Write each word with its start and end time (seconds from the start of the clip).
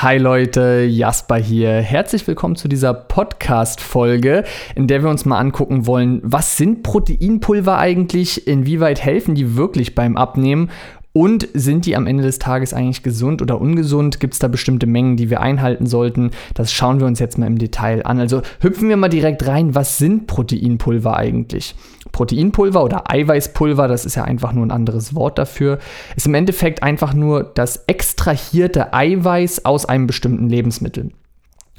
Hi 0.00 0.16
Leute, 0.16 0.86
Jasper 0.88 1.38
hier. 1.38 1.72
Herzlich 1.72 2.24
willkommen 2.28 2.54
zu 2.54 2.68
dieser 2.68 2.94
Podcast-Folge, 2.94 4.44
in 4.76 4.86
der 4.86 5.02
wir 5.02 5.10
uns 5.10 5.24
mal 5.24 5.40
angucken 5.40 5.88
wollen, 5.88 6.20
was 6.22 6.56
sind 6.56 6.84
Proteinpulver 6.84 7.78
eigentlich, 7.78 8.46
inwieweit 8.46 9.02
helfen 9.02 9.34
die 9.34 9.56
wirklich 9.56 9.96
beim 9.96 10.16
Abnehmen 10.16 10.70
und 11.12 11.48
sind 11.52 11.84
die 11.84 11.96
am 11.96 12.06
Ende 12.06 12.22
des 12.22 12.38
Tages 12.38 12.72
eigentlich 12.72 13.02
gesund 13.02 13.42
oder 13.42 13.60
ungesund? 13.60 14.20
Gibt 14.20 14.34
es 14.34 14.38
da 14.38 14.46
bestimmte 14.46 14.86
Mengen, 14.86 15.16
die 15.16 15.30
wir 15.30 15.40
einhalten 15.40 15.86
sollten? 15.86 16.30
Das 16.54 16.72
schauen 16.72 17.00
wir 17.00 17.08
uns 17.08 17.18
jetzt 17.18 17.36
mal 17.36 17.48
im 17.48 17.58
Detail 17.58 18.06
an. 18.06 18.20
Also 18.20 18.42
hüpfen 18.60 18.88
wir 18.88 18.96
mal 18.96 19.08
direkt 19.08 19.48
rein. 19.48 19.74
Was 19.74 19.98
sind 19.98 20.28
Proteinpulver 20.28 21.16
eigentlich? 21.16 21.74
Proteinpulver 22.12 22.82
oder 22.82 23.10
Eiweißpulver, 23.10 23.88
das 23.88 24.04
ist 24.04 24.14
ja 24.14 24.24
einfach 24.24 24.52
nur 24.52 24.66
ein 24.66 24.70
anderes 24.70 25.14
Wort 25.14 25.38
dafür, 25.38 25.78
ist 26.16 26.26
im 26.26 26.34
Endeffekt 26.34 26.82
einfach 26.82 27.14
nur 27.14 27.44
das 27.44 27.84
extrahierte 27.86 28.92
Eiweiß 28.92 29.64
aus 29.64 29.86
einem 29.86 30.06
bestimmten 30.06 30.48
Lebensmittel. 30.48 31.10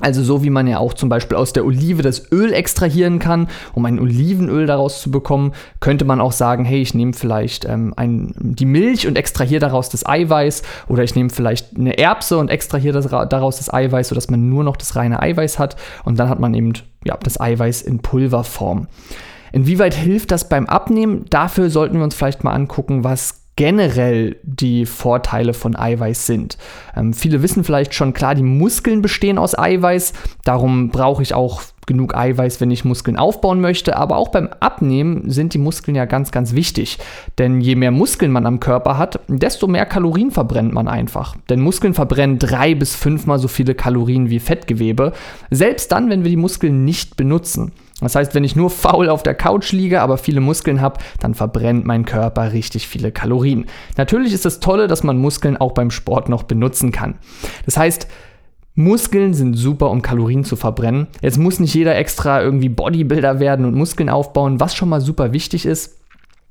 Also 0.02 0.23
so 0.23 0.44
wie 0.44 0.50
man 0.50 0.67
ja 0.67 0.80
auch 0.80 0.94
zum 0.94 1.09
Beispiel 1.09 1.36
aus 1.36 1.52
der 1.52 1.66
Olive 1.66 2.02
das 2.02 2.31
Öl 2.31 2.53
extrahieren 2.53 3.20
kann, 3.20 3.50
um 3.73 3.86
ein 3.86 4.00
Olivenöl 4.00 4.66
daraus 4.66 5.02
zu 5.02 5.12
bekommen, 5.12 5.52
könnte 5.81 6.05
man 6.05 6.22
auch 6.22 6.31
sagen, 6.31 6.64
hey, 6.64 6.81
ich 6.81 6.94
nehme 6.94 7.14
vielleicht 7.14 7.66
ähm, 7.66 7.94
ein, 7.98 8.34
die 8.38 8.66
Milch 8.66 9.08
und 9.08 9.17
extrahiere 9.17 9.59
daraus 9.59 9.89
das 9.89 10.05
Eiweiß 10.05 10.64
oder 10.88 11.03
ich 11.03 11.16
nehme 11.16 11.30
vielleicht 11.30 11.77
eine 11.77 11.98
Erbse 11.98 12.38
und 12.38 12.50
extrahiere 12.50 12.94
das, 12.94 13.09
daraus 13.09 13.58
das 13.58 13.73
Eiweiß, 13.73 14.08
sodass 14.09 14.30
man 14.30 14.48
nur 14.48 14.64
noch 14.64 14.77
das 14.77 14.95
reine 14.95 15.22
Eiweiß 15.22 15.59
hat 15.59 15.75
und 16.05 16.17
dann 16.17 16.30
hat 16.30 16.39
man 16.39 16.53
eben 16.53 16.73
ja, 17.03 17.17
das 17.22 17.39
Eiweiß 17.39 17.81
in 17.81 18.00
Pulverform. 18.00 18.88
Inwieweit 19.52 19.94
hilft 19.94 20.31
das 20.31 20.49
beim 20.49 20.66
Abnehmen? 20.67 21.26
Dafür 21.30 21.70
sollten 21.70 21.98
wir 21.98 22.03
uns 22.03 22.16
vielleicht 22.16 22.44
mal 22.44 22.53
angucken, 22.53 23.03
was 23.03 23.39
generell 23.55 24.38
die 24.44 24.85
Vorteile 24.85 25.53
von 25.53 25.75
Eiweiß 25.75 26.25
sind. 26.25 26.58
Ähm, 26.95 27.13
viele 27.13 27.41
wissen 27.41 27.66
vielleicht 27.66 27.94
schon 27.94 28.13
klar, 28.13 28.34
die 28.34 28.44
Muskeln 28.44 29.02
bestehen 29.02 29.38
aus 29.38 29.58
Eiweiß. 29.58 30.13
Darum 30.45 30.91
brauche 30.91 31.22
ich 31.22 31.34
auch 31.34 31.61
genug 31.90 32.16
Eiweiß, 32.16 32.62
wenn 32.62 32.72
ich 32.72 32.86
Muskeln 32.86 33.18
aufbauen 33.18 33.59
möchte. 33.59 33.98
Aber 33.98 34.16
auch 34.16 34.30
beim 34.30 34.48
Abnehmen 34.62 35.30
sind 35.30 35.54
die 35.54 35.58
Muskeln 35.58 35.95
ja 35.95 36.06
ganz, 36.06 36.32
ganz 36.32 36.54
wichtig. 36.54 37.00
Denn 37.38 37.59
je 37.59 37.76
mehr 37.76 37.92
Muskeln 37.92 38.32
man 38.32 38.45
am 38.45 38.62
Körper 38.62 38.98
hat, 38.98 39.20
desto 39.28 39.68
mehr 39.68 39.86
Kalorien 39.86 40.32
verbrennt 40.32 40.72
man 40.72 40.88
einfach. 40.88 41.36
Denn 41.50 41.60
Muskeln 41.60 41.94
verbrennen 41.94 42.40
drei 42.40 42.76
bis 42.76 42.95
fünfmal 42.95 43.40
so 43.40 43.50
viele 43.50 43.76
Kalorien 43.76 44.30
wie 44.30 44.40
Fettgewebe. 44.40 45.12
Selbst 45.52 45.92
dann, 45.92 46.10
wenn 46.10 46.23
wir 46.23 46.30
die 46.30 46.38
Muskeln 46.38 46.86
nicht 46.86 47.17
benutzen. 47.17 47.73
Das 48.02 48.16
heißt, 48.16 48.34
wenn 48.34 48.44
ich 48.44 48.56
nur 48.56 48.70
faul 48.70 49.10
auf 49.10 49.23
der 49.23 49.36
Couch 49.36 49.73
liege, 49.73 50.02
aber 50.02 50.17
viele 50.17 50.40
Muskeln 50.40 50.80
habe, 50.80 51.00
dann 51.20 51.34
verbrennt 51.34 51.86
mein 51.86 52.06
Körper 52.06 52.54
richtig 52.54 52.88
viele 52.88 53.12
Kalorien. 53.12 53.66
Natürlich 53.98 54.32
ist 54.32 54.45
das 54.45 54.62
Tolle, 54.62 54.88
dass 54.88 55.04
man 55.04 55.17
Muskeln 55.17 55.58
auch 55.58 55.73
beim 55.73 55.92
Sport 55.92 56.30
noch 56.30 56.44
benutzen 56.44 56.92
kann. 56.92 57.16
Das 57.66 57.78
heißt, 57.78 58.08
Muskeln 58.80 59.33
sind 59.33 59.55
super, 59.55 59.91
um 59.91 60.02
Kalorien 60.02 60.45
zu 60.45 60.55
verbrennen. 60.55 61.08
Jetzt 61.22 61.38
muss 61.38 61.59
nicht 61.59 61.73
jeder 61.73 61.97
extra 61.97 62.41
irgendwie 62.41 62.69
Bodybuilder 62.69 63.41
werden 63.41 63.66
und 63.66 63.75
Muskeln 63.75 64.09
aufbauen. 64.09 64.61
Was 64.61 64.73
schon 64.73 64.88
mal 64.88 65.02
super 65.02 65.33
wichtig 65.33 65.66
ist, 65.66 65.97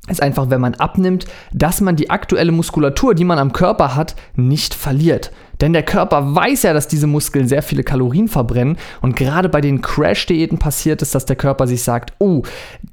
ist 0.09 0.21
einfach, 0.21 0.51
wenn 0.51 0.61
man 0.61 0.75
abnimmt, 0.75 1.25
dass 1.55 1.81
man 1.81 1.97
die 1.97 2.11
aktuelle 2.11 2.53
Muskulatur, 2.53 3.15
die 3.15 3.25
man 3.25 3.39
am 3.39 3.55
Körper 3.55 3.97
hat, 3.97 4.15
nicht 4.37 4.75
verliert. 4.75 5.33
Denn 5.61 5.73
der 5.73 5.83
Körper 5.83 6.35
weiß 6.35 6.63
ja, 6.65 6.73
dass 6.73 6.89
diese 6.89 7.07
Muskeln 7.07 7.49
sehr 7.49 7.63
viele 7.63 7.83
Kalorien 7.83 8.29
verbrennen. 8.29 8.77
Und 9.01 9.17
gerade 9.17 9.49
bei 9.49 9.61
den 9.61 9.83
Crash-Diäten 9.83 10.59
passiert 10.59 11.03
es, 11.03 11.11
dass 11.11 11.27
der 11.27 11.37
Körper 11.37 11.67
sich 11.67 11.83
sagt, 11.83 12.13
oh, 12.19 12.43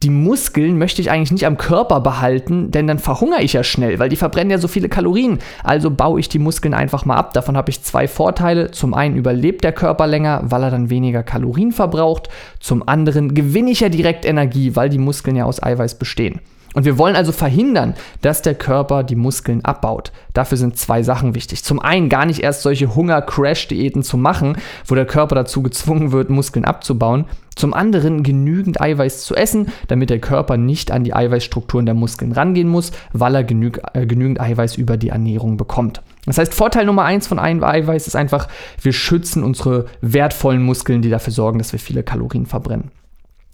die 0.03 0.09
Muskeln 0.09 0.77
möchte 0.77 1.02
ich 1.02 1.11
eigentlich 1.11 1.31
nicht 1.31 1.45
am 1.45 1.58
Körper 1.58 2.02
behalten, 2.02 2.71
denn 2.71 2.88
dann 2.88 2.99
verhungere 2.99 3.41
ich 3.41 3.53
ja 3.53 3.63
schnell, 3.63 3.99
weil 3.99 4.09
die 4.09 4.16
verbrennen 4.16 4.52
ja 4.52 4.58
so 4.58 4.67
viele 4.67 4.89
Kalorien. 4.89 5.39
Also 5.63 5.91
baue 5.91 6.19
ich 6.19 6.30
die 6.30 6.39
Muskeln 6.39 6.73
einfach 6.73 7.05
mal 7.05 7.16
ab. 7.16 7.33
Davon 7.33 7.58
habe 7.58 7.69
ich 7.69 7.83
zwei 7.83 8.08
Vorteile. 8.08 8.71
Zum 8.71 8.93
einen 8.93 9.16
überlebt 9.16 9.63
der 9.63 9.71
Körper 9.71 10.08
länger, 10.08 10.41
weil 10.45 10.63
er 10.63 10.71
dann 10.71 10.89
weniger 10.89 11.23
Kalorien 11.23 11.71
verbraucht. 11.71 12.30
Zum 12.59 12.88
anderen 12.88 13.33
gewinne 13.33 13.71
ich 13.71 13.81
ja 13.81 13.89
direkt 13.89 14.25
Energie, 14.25 14.75
weil 14.75 14.89
die 14.89 14.97
Muskeln 14.97 15.36
ja 15.36 15.45
aus 15.45 15.61
Eiweiß 15.61 15.95
bestehen. 15.95 16.39
Und 16.75 16.83
wir 16.83 16.97
wollen 16.97 17.15
also 17.15 17.31
verhindern, 17.31 17.95
dass 18.21 18.41
der 18.41 18.53
Körper 18.53 19.03
die 19.03 19.15
Muskeln 19.15 19.63
abbaut. 19.63 20.11
Dafür 20.33 20.58
sind 20.58 20.77
zwei 20.77 21.03
Sachen 21.03 21.33
wichtig. 21.33 21.63
Zum 21.63 21.80
einen 21.80 22.09
gar 22.09 22.25
nicht 22.25 22.41
erst 22.41 22.61
solche 22.63 22.93
Hunger-Crash-Diäten 22.93 24.03
zu 24.03 24.17
machen, 24.17 24.58
wo 24.86 24.93
der 24.93 25.05
Körper 25.05 25.36
dazu 25.36 25.63
gezwungen 25.63 26.11
wird, 26.11 26.30
Muskeln 26.30 26.65
abzubauen. 26.65 27.25
Zum 27.55 27.73
anderen 27.73 28.23
genügend 28.23 28.81
Eiweiß 28.81 29.23
zu 29.23 29.36
essen, 29.36 29.69
damit 29.87 30.09
der 30.09 30.19
Körper 30.19 30.58
nicht 30.58 30.91
an 30.91 31.05
die 31.05 31.13
Eiweißstrukturen 31.13 31.86
der 31.86 31.95
Muskeln 31.95 32.33
rangehen 32.33 32.67
muss, 32.67 32.92
weil 33.13 33.36
er 33.36 33.45
genüg, 33.45 33.80
äh, 33.93 34.05
genügend 34.05 34.42
Eiweiß 34.42 34.75
über 34.75 34.97
die 34.97 35.09
Ernährung 35.09 35.55
bekommt. 35.55 36.02
Das 36.25 36.37
heißt, 36.37 36.53
Vorteil 36.53 36.86
Nummer 36.86 37.05
eins 37.05 37.27
von 37.27 37.39
Eiweiß 37.39 38.07
ist 38.07 38.17
einfach, 38.17 38.49
wir 38.81 38.92
schützen 38.92 39.43
unsere 39.43 39.86
wertvollen 40.02 40.61
Muskeln, 40.61 41.02
die 41.02 41.09
dafür 41.09 41.31
sorgen, 41.31 41.59
dass 41.59 41.71
wir 41.71 41.80
viele 41.80 42.03
Kalorien 42.03 42.45
verbrennen. 42.45 42.92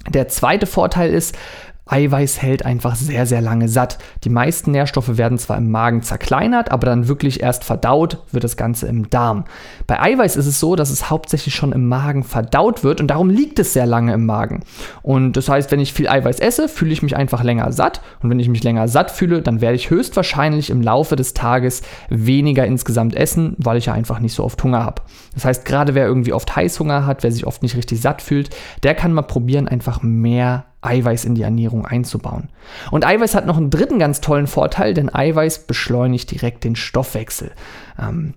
Der 0.09 0.27
zweite 0.27 0.65
Vorteil 0.65 1.13
ist, 1.13 1.37
Eiweiß 1.85 2.41
hält 2.41 2.65
einfach 2.65 2.95
sehr, 2.95 3.25
sehr 3.25 3.41
lange 3.41 3.67
satt. 3.67 3.97
Die 4.23 4.29
meisten 4.29 4.71
Nährstoffe 4.71 5.17
werden 5.17 5.37
zwar 5.37 5.57
im 5.57 5.71
Magen 5.71 6.03
zerkleinert, 6.03 6.71
aber 6.71 6.85
dann 6.85 7.07
wirklich 7.07 7.41
erst 7.41 7.63
verdaut 7.63 8.19
wird 8.31 8.43
das 8.43 8.55
Ganze 8.55 8.87
im 8.87 9.09
Darm. 9.09 9.45
Bei 9.87 9.99
Eiweiß 9.99 10.37
ist 10.37 10.45
es 10.45 10.59
so, 10.59 10.75
dass 10.75 10.89
es 10.89 11.09
hauptsächlich 11.09 11.55
schon 11.55 11.71
im 11.71 11.87
Magen 11.87 12.23
verdaut 12.23 12.83
wird 12.83 13.01
und 13.01 13.07
darum 13.07 13.29
liegt 13.29 13.59
es 13.59 13.73
sehr 13.73 13.85
lange 13.85 14.13
im 14.13 14.25
Magen. 14.25 14.61
Und 15.01 15.33
das 15.33 15.49
heißt, 15.49 15.71
wenn 15.71 15.79
ich 15.79 15.93
viel 15.93 16.07
Eiweiß 16.07 16.39
esse, 16.39 16.69
fühle 16.69 16.93
ich 16.93 17.01
mich 17.01 17.17
einfach 17.17 17.43
länger 17.43 17.71
satt. 17.71 18.01
Und 18.21 18.29
wenn 18.29 18.39
ich 18.39 18.47
mich 18.47 18.63
länger 18.63 18.87
satt 18.87 19.11
fühle, 19.11 19.41
dann 19.41 19.59
werde 19.59 19.75
ich 19.75 19.89
höchstwahrscheinlich 19.89 20.69
im 20.69 20.81
Laufe 20.81 21.15
des 21.15 21.33
Tages 21.33 21.81
weniger 22.09 22.65
insgesamt 22.65 23.15
essen, 23.15 23.55
weil 23.57 23.77
ich 23.77 23.87
ja 23.87 23.93
einfach 23.93 24.19
nicht 24.19 24.33
so 24.33 24.43
oft 24.43 24.63
Hunger 24.63 24.85
habe. 24.85 25.01
Das 25.33 25.45
heißt, 25.45 25.65
gerade 25.65 25.95
wer 25.95 26.05
irgendwie 26.05 26.33
oft 26.33 26.55
Heißhunger 26.55 27.05
hat, 27.05 27.23
wer 27.23 27.31
sich 27.31 27.47
oft 27.47 27.63
nicht 27.63 27.75
richtig 27.75 28.01
satt 28.01 28.21
fühlt, 28.21 28.49
der 28.83 28.95
kann 28.95 29.13
mal 29.13 29.23
probieren, 29.23 29.67
einfach 29.67 30.01
mehr 30.03 30.65
Eiweiß 30.81 31.25
in 31.25 31.35
die 31.35 31.43
Ernährung 31.43 31.85
einzubauen. 31.85 32.49
Und 32.89 33.05
Eiweiß 33.05 33.35
hat 33.35 33.45
noch 33.45 33.57
einen 33.57 33.69
dritten 33.69 33.99
ganz 33.99 34.21
tollen 34.21 34.47
Vorteil, 34.47 34.93
denn 34.93 35.13
Eiweiß 35.13 35.67
beschleunigt 35.67 36.31
direkt 36.31 36.63
den 36.63 36.75
Stoffwechsel. 36.75 37.51
Ähm, 37.99 38.33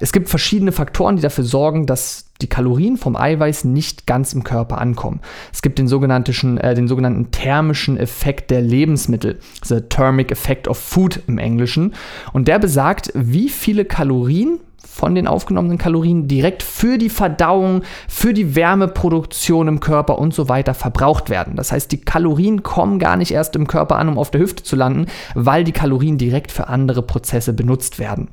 es 0.00 0.12
gibt 0.12 0.30
verschiedene 0.30 0.72
Faktoren, 0.72 1.16
die 1.16 1.22
dafür 1.22 1.44
sorgen, 1.44 1.84
dass 1.84 2.32
die 2.40 2.48
Kalorien 2.48 2.96
vom 2.96 3.16
Eiweiß 3.16 3.64
nicht 3.64 4.06
ganz 4.06 4.32
im 4.32 4.44
Körper 4.44 4.78
ankommen. 4.78 5.20
Es 5.52 5.60
gibt 5.60 5.78
den 5.78 5.88
sogenannten, 5.88 6.56
äh, 6.56 6.74
den 6.74 6.88
sogenannten 6.88 7.30
thermischen 7.30 7.98
Effekt 7.98 8.50
der 8.50 8.62
Lebensmittel, 8.62 9.38
the 9.62 9.82
thermic 9.82 10.32
effect 10.32 10.68
of 10.68 10.78
food 10.78 11.20
im 11.26 11.36
Englischen. 11.36 11.94
Und 12.32 12.48
der 12.48 12.58
besagt, 12.58 13.12
wie 13.14 13.50
viele 13.50 13.84
Kalorien 13.84 14.58
von 14.90 15.14
den 15.14 15.28
aufgenommenen 15.28 15.78
Kalorien 15.78 16.26
direkt 16.26 16.62
für 16.62 16.98
die 16.98 17.08
Verdauung, 17.08 17.82
für 18.08 18.34
die 18.34 18.56
Wärmeproduktion 18.56 19.68
im 19.68 19.80
Körper 19.80 20.18
und 20.18 20.34
so 20.34 20.48
weiter 20.48 20.74
verbraucht 20.74 21.30
werden. 21.30 21.54
Das 21.56 21.70
heißt, 21.70 21.92
die 21.92 22.00
Kalorien 22.00 22.62
kommen 22.62 22.98
gar 22.98 23.16
nicht 23.16 23.30
erst 23.30 23.54
im 23.54 23.68
Körper 23.68 23.96
an, 23.96 24.08
um 24.08 24.18
auf 24.18 24.30
der 24.30 24.40
Hüfte 24.40 24.64
zu 24.64 24.76
landen, 24.76 25.06
weil 25.34 25.64
die 25.64 25.72
Kalorien 25.72 26.18
direkt 26.18 26.50
für 26.50 26.68
andere 26.68 27.02
Prozesse 27.02 27.52
benutzt 27.52 27.98
werden. 27.98 28.28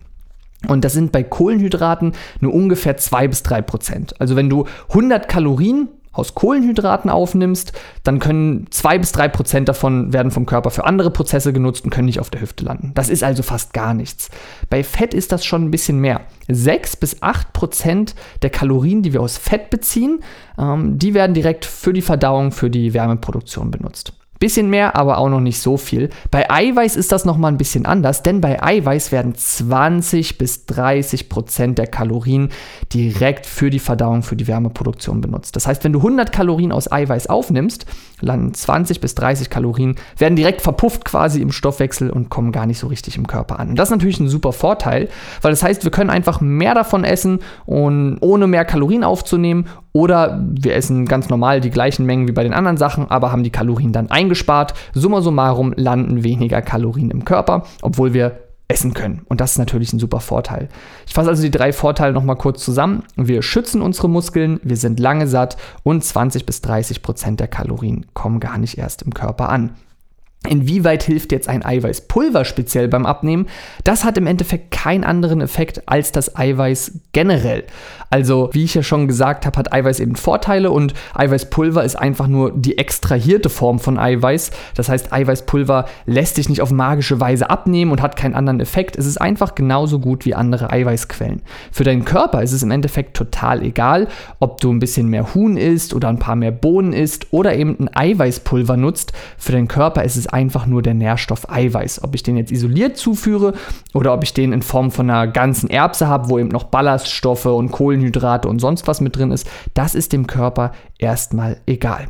Und 0.67 0.83
das 0.83 0.93
sind 0.93 1.11
bei 1.11 1.23
Kohlenhydraten 1.23 2.13
nur 2.41 2.53
ungefähr 2.53 2.97
2 2.97 3.27
bis 3.27 3.43
3 3.43 3.61
Prozent. 3.61 4.19
Also 4.19 4.35
wenn 4.35 4.49
du 4.49 4.65
100 4.89 5.29
Kalorien 5.29 5.89
aus 6.17 6.35
Kohlenhydraten 6.35 7.09
aufnimmst, 7.09 7.73
dann 8.03 8.19
können 8.19 8.67
zwei 8.69 8.97
bis 8.97 9.11
drei 9.11 9.27
Prozent 9.27 9.69
davon 9.69 10.13
werden 10.13 10.31
vom 10.31 10.45
Körper 10.45 10.71
für 10.71 10.85
andere 10.85 11.11
Prozesse 11.11 11.53
genutzt 11.53 11.85
und 11.85 11.91
können 11.91 12.07
nicht 12.07 12.19
auf 12.19 12.29
der 12.29 12.41
Hüfte 12.41 12.65
landen. 12.65 12.91
Das 12.95 13.09
ist 13.09 13.23
also 13.23 13.43
fast 13.43 13.73
gar 13.73 13.93
nichts. 13.93 14.29
Bei 14.69 14.83
Fett 14.83 15.13
ist 15.13 15.31
das 15.31 15.45
schon 15.45 15.65
ein 15.65 15.71
bisschen 15.71 15.99
mehr. 15.99 16.21
Sechs 16.47 16.95
bis 16.95 17.21
acht 17.21 17.53
Prozent 17.53 18.15
der 18.41 18.49
Kalorien, 18.49 19.03
die 19.03 19.13
wir 19.13 19.21
aus 19.21 19.37
Fett 19.37 19.69
beziehen, 19.69 20.19
ähm, 20.57 20.97
die 20.97 21.13
werden 21.13 21.33
direkt 21.33 21.65
für 21.65 21.93
die 21.93 22.01
Verdauung, 22.01 22.51
für 22.51 22.69
die 22.69 22.93
Wärmeproduktion 22.93 23.71
benutzt. 23.71 24.13
Bisschen 24.39 24.69
mehr, 24.69 24.95
aber 24.95 25.17
auch 25.17 25.29
noch 25.29 25.39
nicht 25.39 25.59
so 25.59 25.77
viel. 25.77 26.09
Bei 26.31 26.49
Eiweiß 26.49 26.95
ist 26.95 27.11
das 27.11 27.25
nochmal 27.25 27.51
ein 27.51 27.57
bisschen 27.57 27.85
anders, 27.85 28.23
denn 28.23 28.41
bei 28.41 28.61
Eiweiß 28.61 29.11
werden 29.11 29.33
20 29.35 30.37
bis 30.37 30.65
30 30.65 31.29
Prozent 31.29 31.77
der 31.77 31.87
Kalorien 31.87 32.49
direkt 32.93 33.45
für 33.45 33.69
die 33.69 33.79
Verdauung, 33.79 34.23
für 34.23 34.35
die 34.35 34.47
Wärmeproduktion 34.47 35.21
benutzt. 35.21 35.55
Das 35.55 35.67
heißt, 35.67 35.83
wenn 35.83 35.93
du 35.93 35.99
100 35.99 36.31
Kalorien 36.31 36.71
aus 36.71 36.91
Eiweiß 36.91 37.27
aufnimmst, 37.27 37.85
landen 38.21 38.53
20 38.53 39.01
bis 39.01 39.15
30 39.15 39.49
Kalorien, 39.49 39.95
werden 40.17 40.35
direkt 40.35 40.61
verpufft 40.61 41.05
quasi 41.05 41.41
im 41.41 41.51
Stoffwechsel 41.51 42.09
und 42.09 42.29
kommen 42.29 42.51
gar 42.51 42.65
nicht 42.65 42.79
so 42.79 42.87
richtig 42.87 43.17
im 43.17 43.27
Körper 43.27 43.59
an. 43.59 43.69
Und 43.69 43.79
das 43.79 43.89
ist 43.89 43.95
natürlich 43.95 44.19
ein 44.19 44.29
super 44.29 44.53
Vorteil, 44.53 45.09
weil 45.41 45.51
das 45.51 45.63
heißt, 45.63 45.83
wir 45.83 45.91
können 45.91 46.09
einfach 46.09 46.41
mehr 46.41 46.73
davon 46.73 47.03
essen 47.03 47.39
und 47.65 48.17
ohne 48.21 48.47
mehr 48.47 48.65
Kalorien 48.65 49.03
aufzunehmen 49.03 49.65
oder 49.93 50.39
wir 50.47 50.75
essen 50.75 51.05
ganz 51.05 51.29
normal 51.29 51.59
die 51.59 51.71
gleichen 51.71 52.05
Mengen 52.05 52.27
wie 52.27 52.31
bei 52.31 52.43
den 52.43 52.53
anderen 52.53 52.77
Sachen, 52.77 53.09
aber 53.09 53.31
haben 53.31 53.43
die 53.43 53.49
Kalorien 53.49 53.91
dann 53.91 54.11
eingespart. 54.27 54.73
Summa 54.93 55.21
summarum 55.21 55.73
landen 55.75 56.23
weniger 56.23 56.61
Kalorien 56.61 57.11
im 57.11 57.25
Körper, 57.25 57.63
obwohl 57.81 58.13
wir 58.13 58.39
essen 58.67 58.93
können. 58.93 59.21
Und 59.25 59.39
das 59.39 59.51
ist 59.51 59.57
natürlich 59.59 59.93
ein 59.93 59.99
super 59.99 60.19
Vorteil. 60.19 60.67
Ich 61.05 61.13
fasse 61.13 61.29
also 61.29 61.41
die 61.41 61.51
drei 61.51 61.71
Vorteile 61.71 62.13
nochmal 62.13 62.35
kurz 62.35 62.63
zusammen. 62.63 63.03
Wir 63.15 63.41
schützen 63.41 63.81
unsere 63.81 64.09
Muskeln, 64.09 64.59
wir 64.61 64.75
sind 64.75 64.99
lange 64.99 65.27
satt 65.27 65.55
und 65.83 66.03
20 66.03 66.45
bis 66.45 66.61
30 66.61 67.01
Prozent 67.01 67.39
der 67.39 67.47
Kalorien 67.47 68.05
kommen 68.13 68.41
gar 68.41 68.57
nicht 68.57 68.77
erst 68.77 69.03
im 69.03 69.13
Körper 69.13 69.49
an. 69.49 69.75
Inwieweit 70.45 71.03
hilft 71.03 71.31
jetzt 71.31 71.49
ein 71.49 71.65
Eiweißpulver 71.65 72.45
speziell 72.45 72.87
beim 72.87 73.05
Abnehmen? 73.05 73.47
Das 73.83 74.05
hat 74.05 74.17
im 74.17 74.27
Endeffekt 74.27 74.71
keinen 74.71 75.03
anderen 75.03 75.41
Effekt 75.41 75.81
als 75.87 76.11
das 76.11 76.37
Eiweiß 76.37 76.99
generell. 77.11 77.65
Also, 78.09 78.49
wie 78.53 78.63
ich 78.63 78.73
ja 78.73 78.83
schon 78.83 79.07
gesagt 79.07 79.45
habe, 79.45 79.59
hat 79.59 79.73
Eiweiß 79.73 79.99
eben 79.99 80.15
Vorteile 80.15 80.71
und 80.71 80.93
Eiweißpulver 81.13 81.83
ist 81.83 81.97
einfach 81.97 82.27
nur 82.27 82.53
die 82.55 82.77
extrahierte 82.77 83.49
Form 83.49 83.79
von 83.79 83.99
Eiweiß. 83.99 84.51
Das 84.75 84.87
heißt, 84.87 85.11
Eiweißpulver 85.11 85.85
lässt 86.05 86.35
sich 86.35 86.47
nicht 86.47 86.61
auf 86.61 86.71
magische 86.71 87.19
Weise 87.19 87.49
abnehmen 87.49 87.91
und 87.91 88.01
hat 88.01 88.15
keinen 88.15 88.35
anderen 88.35 88.61
Effekt. 88.61 88.95
Es 88.95 89.05
ist 89.05 89.19
einfach 89.19 89.55
genauso 89.55 89.99
gut 89.99 90.23
wie 90.23 90.35
andere 90.35 90.71
Eiweißquellen. 90.71 91.41
Für 91.71 91.83
deinen 91.83 92.05
Körper 92.05 92.41
ist 92.41 92.53
es 92.53 92.63
im 92.63 92.71
Endeffekt 92.71 93.17
total 93.17 93.61
egal, 93.61 94.07
ob 94.39 94.61
du 94.61 94.71
ein 94.71 94.79
bisschen 94.79 95.09
mehr 95.09 95.33
Huhn 95.33 95.57
isst 95.57 95.93
oder 95.93 96.07
ein 96.07 96.19
paar 96.19 96.37
mehr 96.37 96.51
Bohnen 96.51 96.93
isst 96.93 97.27
oder 97.31 97.55
eben 97.55 97.77
ein 97.77 97.89
Eiweißpulver 97.93 98.77
nutzt. 98.77 99.11
Für 99.37 99.51
deinen 99.51 99.67
Körper 99.67 100.05
ist 100.05 100.15
es 100.15 100.27
einfach 100.37 100.67
nur 100.67 100.83
der 100.83 100.93
Nährstoff 100.93 101.49
Eiweiß. 101.49 102.03
Ob 102.03 102.13
ich 102.13 102.21
den 102.21 102.37
jetzt 102.37 102.51
isoliert 102.51 102.95
zuführe 102.95 103.53
oder 103.95 104.13
ob 104.13 104.23
ich 104.23 104.33
den 104.35 104.53
in 104.53 104.61
Form 104.61 104.91
von 104.91 105.09
einer 105.09 105.25
ganzen 105.25 105.67
Erbse 105.67 106.07
habe, 106.07 106.29
wo 106.29 106.37
eben 106.37 106.49
noch 106.49 106.65
Ballaststoffe 106.65 107.47
und 107.47 107.71
Kohlenhydrate 107.71 108.47
und 108.47 108.59
sonst 108.59 108.87
was 108.87 109.01
mit 109.01 109.15
drin 109.15 109.31
ist, 109.31 109.49
das 109.73 109.95
ist 109.95 110.13
dem 110.13 110.27
Körper 110.27 110.73
erstmal 110.99 111.57
egal. 111.65 112.07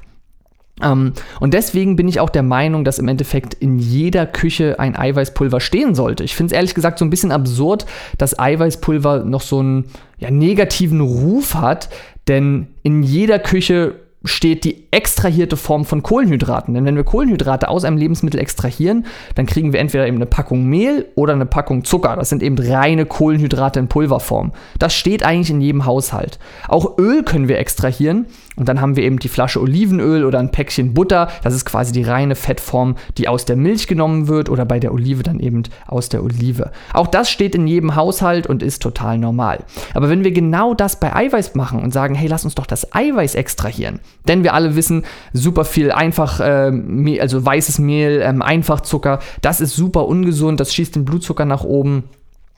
Ähm, 0.83 1.13
und 1.39 1.53
deswegen 1.53 1.95
bin 1.95 2.09
ich 2.09 2.19
auch 2.19 2.29
der 2.29 2.43
Meinung, 2.43 2.83
dass 2.83 2.99
im 2.99 3.07
Endeffekt 3.07 3.53
in 3.53 3.79
jeder 3.79 4.25
Küche 4.25 4.77
ein 4.77 4.97
Eiweißpulver 4.97 5.61
stehen 5.61 5.95
sollte. 5.95 6.25
Ich 6.25 6.35
finde 6.35 6.51
es 6.51 6.55
ehrlich 6.57 6.75
gesagt 6.75 6.99
so 6.99 7.05
ein 7.05 7.09
bisschen 7.09 7.31
absurd, 7.31 7.85
dass 8.17 8.37
Eiweißpulver 8.37 9.23
noch 9.23 9.41
so 9.41 9.59
einen 9.59 9.85
ja, 10.17 10.31
negativen 10.31 10.99
Ruf 10.99 11.55
hat, 11.55 11.87
denn 12.27 12.67
in 12.83 13.03
jeder 13.03 13.39
Küche 13.39 14.01
steht 14.27 14.63
die 14.63 14.87
extrahierte 14.91 15.57
Form 15.57 15.85
von 15.85 16.03
Kohlenhydraten. 16.03 16.73
Denn 16.73 16.85
wenn 16.85 16.95
wir 16.95 17.03
Kohlenhydrate 17.03 17.69
aus 17.69 17.83
einem 17.83 17.97
Lebensmittel 17.97 18.39
extrahieren, 18.39 19.05
dann 19.35 19.45
kriegen 19.45 19.73
wir 19.73 19.79
entweder 19.79 20.07
eben 20.07 20.17
eine 20.17 20.25
Packung 20.25 20.65
Mehl 20.65 21.07
oder 21.15 21.33
eine 21.33 21.45
Packung 21.45 21.83
Zucker. 21.83 22.15
Das 22.15 22.29
sind 22.29 22.43
eben 22.43 22.57
reine 22.57 23.05
Kohlenhydrate 23.05 23.79
in 23.79 23.87
Pulverform. 23.87 24.51
Das 24.79 24.93
steht 24.93 25.23
eigentlich 25.23 25.49
in 25.49 25.61
jedem 25.61 25.85
Haushalt. 25.85 26.39
Auch 26.67 26.97
Öl 26.97 27.23
können 27.23 27.47
wir 27.47 27.59
extrahieren 27.59 28.27
und 28.57 28.67
dann 28.67 28.81
haben 28.81 28.95
wir 28.95 29.03
eben 29.03 29.19
die 29.19 29.29
Flasche 29.29 29.61
Olivenöl 29.61 30.25
oder 30.25 30.39
ein 30.39 30.51
Päckchen 30.51 30.93
Butter. 30.93 31.29
Das 31.43 31.53
ist 31.53 31.65
quasi 31.65 31.91
die 31.91 32.03
reine 32.03 32.35
Fettform, 32.35 32.95
die 33.17 33.27
aus 33.27 33.45
der 33.45 33.55
Milch 33.55 33.87
genommen 33.87 34.27
wird 34.27 34.49
oder 34.49 34.65
bei 34.65 34.79
der 34.79 34.93
Olive 34.93 35.23
dann 35.23 35.39
eben 35.39 35.63
aus 35.85 36.09
der 36.09 36.23
Olive. 36.23 36.71
Auch 36.93 37.07
das 37.07 37.29
steht 37.29 37.55
in 37.55 37.67
jedem 37.67 37.95
Haushalt 37.95 38.47
und 38.47 38.63
ist 38.63 38.81
total 38.81 39.19
normal. 39.19 39.59
Aber 39.93 40.09
wenn 40.09 40.23
wir 40.23 40.31
genau 40.31 40.73
das 40.73 40.99
bei 40.99 41.15
Eiweiß 41.15 41.55
machen 41.55 41.81
und 41.81 41.93
sagen, 41.93 42.15
hey, 42.15 42.27
lass 42.27 42.43
uns 42.43 42.55
doch 42.55 42.65
das 42.65 42.93
Eiweiß 42.93 43.35
extrahieren, 43.35 43.99
denn 44.27 44.43
wir 44.43 44.53
alle 44.53 44.75
wissen, 44.75 45.03
super 45.33 45.63
viel 45.63 45.91
einfach, 45.91 46.39
äh, 46.39 47.19
also 47.19 47.45
weißes 47.45 47.79
Mehl, 47.79 48.21
ähm, 48.23 48.41
Einfachzucker, 48.41 49.19
das 49.41 49.61
ist 49.61 49.75
super 49.75 50.07
ungesund, 50.07 50.59
das 50.59 50.73
schießt 50.73 50.95
den 50.95 51.05
Blutzucker 51.05 51.45
nach 51.45 51.63
oben. 51.63 52.05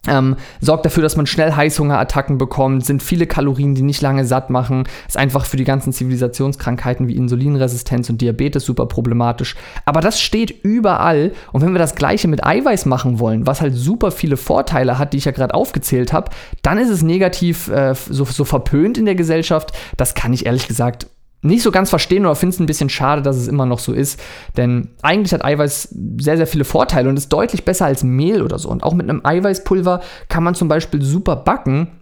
Ähm, 0.08 0.38
sorgt 0.62 0.86
dafür, 0.86 1.04
dass 1.04 1.18
man 1.18 1.26
schnell 1.26 1.54
Heißhungerattacken 1.54 2.38
bekommt, 2.38 2.86
sind 2.86 3.04
viele 3.04 3.28
Kalorien, 3.28 3.76
die 3.76 3.82
nicht 3.82 4.02
lange 4.02 4.26
satt 4.26 4.50
machen, 4.50 4.86
ist 5.08 5.18
einfach 5.18 5.46
für 5.46 5.58
die 5.58 5.66
ganzen 5.66 5.92
Zivilisationskrankheiten 5.92 7.08
wie 7.08 7.16
Insulinresistenz 7.16 8.10
und 8.10 8.22
Diabetes 8.22 8.64
super 8.64 8.86
problematisch. 8.86 9.56
Aber 9.86 10.00
das 10.00 10.22
steht 10.22 10.64
überall 10.64 11.34
und 11.52 11.62
wenn 11.62 11.74
wir 11.74 11.80
das 11.80 11.96
gleiche 11.96 12.28
mit 12.28 12.46
Eiweiß 12.46 12.86
machen 12.86 13.20
wollen, 13.20 13.46
was 13.46 13.62
halt 13.62 13.76
super 13.76 14.12
viele 14.12 14.38
Vorteile 14.38 14.98
hat, 14.98 15.14
die 15.14 15.18
ich 15.18 15.26
ja 15.26 15.32
gerade 15.32 15.54
aufgezählt 15.54 16.14
habe, 16.14 16.32
dann 16.62 16.78
ist 16.78 16.90
es 16.90 17.04
negativ 17.04 17.68
äh, 17.68 17.94
so, 17.94 18.24
so 18.24 18.46
verpönt 18.46 18.98
in 18.98 19.06
der 19.06 19.16
Gesellschaft. 19.16 19.74
Das 19.98 20.16
kann 20.16 20.32
ich 20.32 20.46
ehrlich 20.46 20.68
gesagt 20.68 21.08
nicht 21.42 21.64
so 21.64 21.72
ganz 21.72 21.90
verstehen 21.90 22.26
oder 22.26 22.36
finde 22.36 22.54
es 22.54 22.60
ein 22.60 22.66
bisschen 22.66 22.90
schade, 22.90 23.22
dass 23.22 23.38
es 23.38 23.48
immer 23.48 23.66
noch 23.66 23.80
so 23.80 23.94
ist. 23.94 24.20
Denn 24.58 24.90
eigentlich 25.02 25.34
hat 25.34 25.46
Eiweiß 25.46 25.96
sehr, 26.20 26.38
sehr 26.38 26.48
viele 26.48 26.66
Vorteile 26.66 27.10
und 27.10 27.18
ist 27.18 27.30
deutlich 27.30 27.64
besser 27.64 27.86
als 27.86 28.04
Mehl 28.04 28.42
oder 28.42 28.60
so. 28.60 28.70
Und 28.70 28.84
auch 28.84 28.94
mit 28.94 29.10
einem 29.10 29.22
Eiweißpulver 29.24 30.02
kann 30.28 30.44
man 30.44 30.56
zum 30.56 30.68
Beispiel 30.68 31.02
super 31.02 31.38
backen 31.38 32.00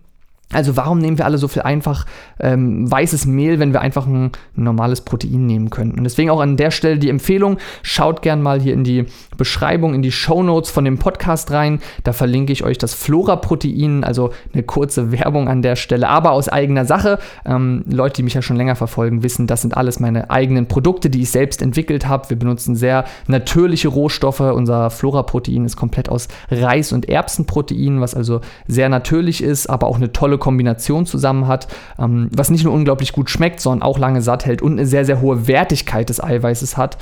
also 0.54 0.78
warum 0.78 1.00
nehmen 1.00 1.18
wir 1.18 1.26
alle 1.26 1.38
so 1.38 1.50
viel 1.50 1.64
einfach 1.64 2.06
ähm, 2.40 2.90
weißes 2.90 3.26
Mehl, 3.26 3.60
wenn 3.60 3.74
wir 3.74 3.82
einfach 3.82 4.08
ein, 4.08 4.32
normales 4.56 5.02
Protein 5.02 5.46
nehmen 5.46 5.70
könnten? 5.70 5.98
Und 5.98 6.06
deswegen 6.06 6.30
auch 6.30 6.40
an 6.40 6.56
der 6.56 6.72
Stelle 6.72 6.98
die 6.98 7.10
Empfehlung, 7.10 7.58
schaut 7.82 8.22
gern 8.22 8.42
mal 8.42 8.62
hier 8.62 8.74
in 8.74 8.86
die 8.86 9.08
Beschreibung, 9.36 9.94
in 9.94 10.02
die 10.02 10.12
Show 10.12 10.44
Notes 10.44 10.72
von 10.72 10.86
dem 10.86 11.00
Podcast 11.00 11.52
rein. 11.52 11.80
Da 12.06 12.14
verlinke 12.14 12.54
ich 12.54 12.64
euch 12.64 12.78
das 12.78 12.94
Flora-Protein, 12.94 14.06
also 14.06 14.32
eine 14.54 14.64
kurze 14.64 15.12
Werbung 15.12 15.50
an 15.50 15.62
der 15.62 15.76
Stelle, 15.76 16.08
aber 16.08 16.32
aus 16.32 16.48
eigener 16.48 16.86
Sache. 16.86 17.20
Ähm, 17.46 17.84
Leute, 17.86 18.16
die 18.16 18.24
mich 18.24 18.34
ja 18.34 18.42
schon 18.42 18.56
länger 18.56 18.78
verfolgen, 18.78 19.24
wissen, 19.24 19.48
das 19.48 19.62
sind 19.62 19.76
alles 19.76 20.00
meine 20.00 20.30
eigenen 20.30 20.70
Produkte, 20.70 21.10
die 21.10 21.24
ich 21.24 21.30
selbst 21.30 21.62
entwickelt 21.62 22.08
habe. 22.08 22.30
Wir 22.30 22.40
benutzen 22.40 22.78
sehr 22.78 23.04
natürliche 23.28 23.90
Rohstoffe. 23.90 24.40
Unser 24.40 24.92
Flora-Protein 24.92 25.66
ist 25.66 25.76
komplett 25.76 26.08
aus 26.08 26.30
Reis- 26.50 26.94
und 26.94 27.10
Erbsenprotein, 27.10 28.00
was 28.00 28.16
also 28.16 28.40
sehr 28.66 28.88
natürlich 28.88 29.44
ist, 29.44 29.70
aber 29.70 29.88
auch 29.88 29.98
eine 29.98 30.14
tolle 30.14 30.37
Kombination 30.38 31.06
zusammen 31.06 31.48
hat, 31.48 31.68
ähm, 32.00 32.30
was 32.36 32.50
nicht 32.50 32.64
nur 32.64 32.74
unglaublich 32.74 33.12
gut 33.14 33.30
schmeckt, 33.30 33.60
sondern 33.60 33.88
auch 33.88 34.00
lange 34.00 34.22
satt 34.22 34.46
hält 34.46 34.62
und 34.62 34.74
eine 34.74 34.86
sehr, 34.86 35.06
sehr 35.06 35.22
hohe 35.22 35.48
Wertigkeit 35.48 36.10
des 36.10 36.24
Eiweißes 36.24 36.78
hat. 36.78 36.98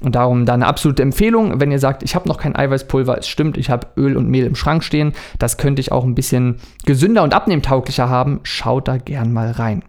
Und 0.00 0.14
darum 0.14 0.46
da 0.46 0.54
eine 0.54 0.66
absolute 0.66 1.02
Empfehlung, 1.02 1.60
wenn 1.60 1.72
ihr 1.72 1.80
sagt, 1.80 2.04
ich 2.04 2.14
habe 2.14 2.28
noch 2.28 2.38
kein 2.38 2.54
Eiweißpulver, 2.54 3.18
es 3.18 3.26
stimmt, 3.26 3.56
ich 3.56 3.68
habe 3.68 3.88
Öl 3.96 4.16
und 4.16 4.28
Mehl 4.28 4.46
im 4.46 4.54
Schrank 4.54 4.84
stehen, 4.84 5.12
das 5.40 5.56
könnte 5.56 5.80
ich 5.80 5.90
auch 5.90 6.04
ein 6.04 6.14
bisschen 6.14 6.56
gesünder 6.86 7.24
und 7.24 7.34
abnehmtauglicher 7.34 8.08
haben, 8.08 8.38
schaut 8.44 8.86
da 8.86 8.96
gern 8.96 9.32
mal 9.32 9.50
rein. 9.50 9.82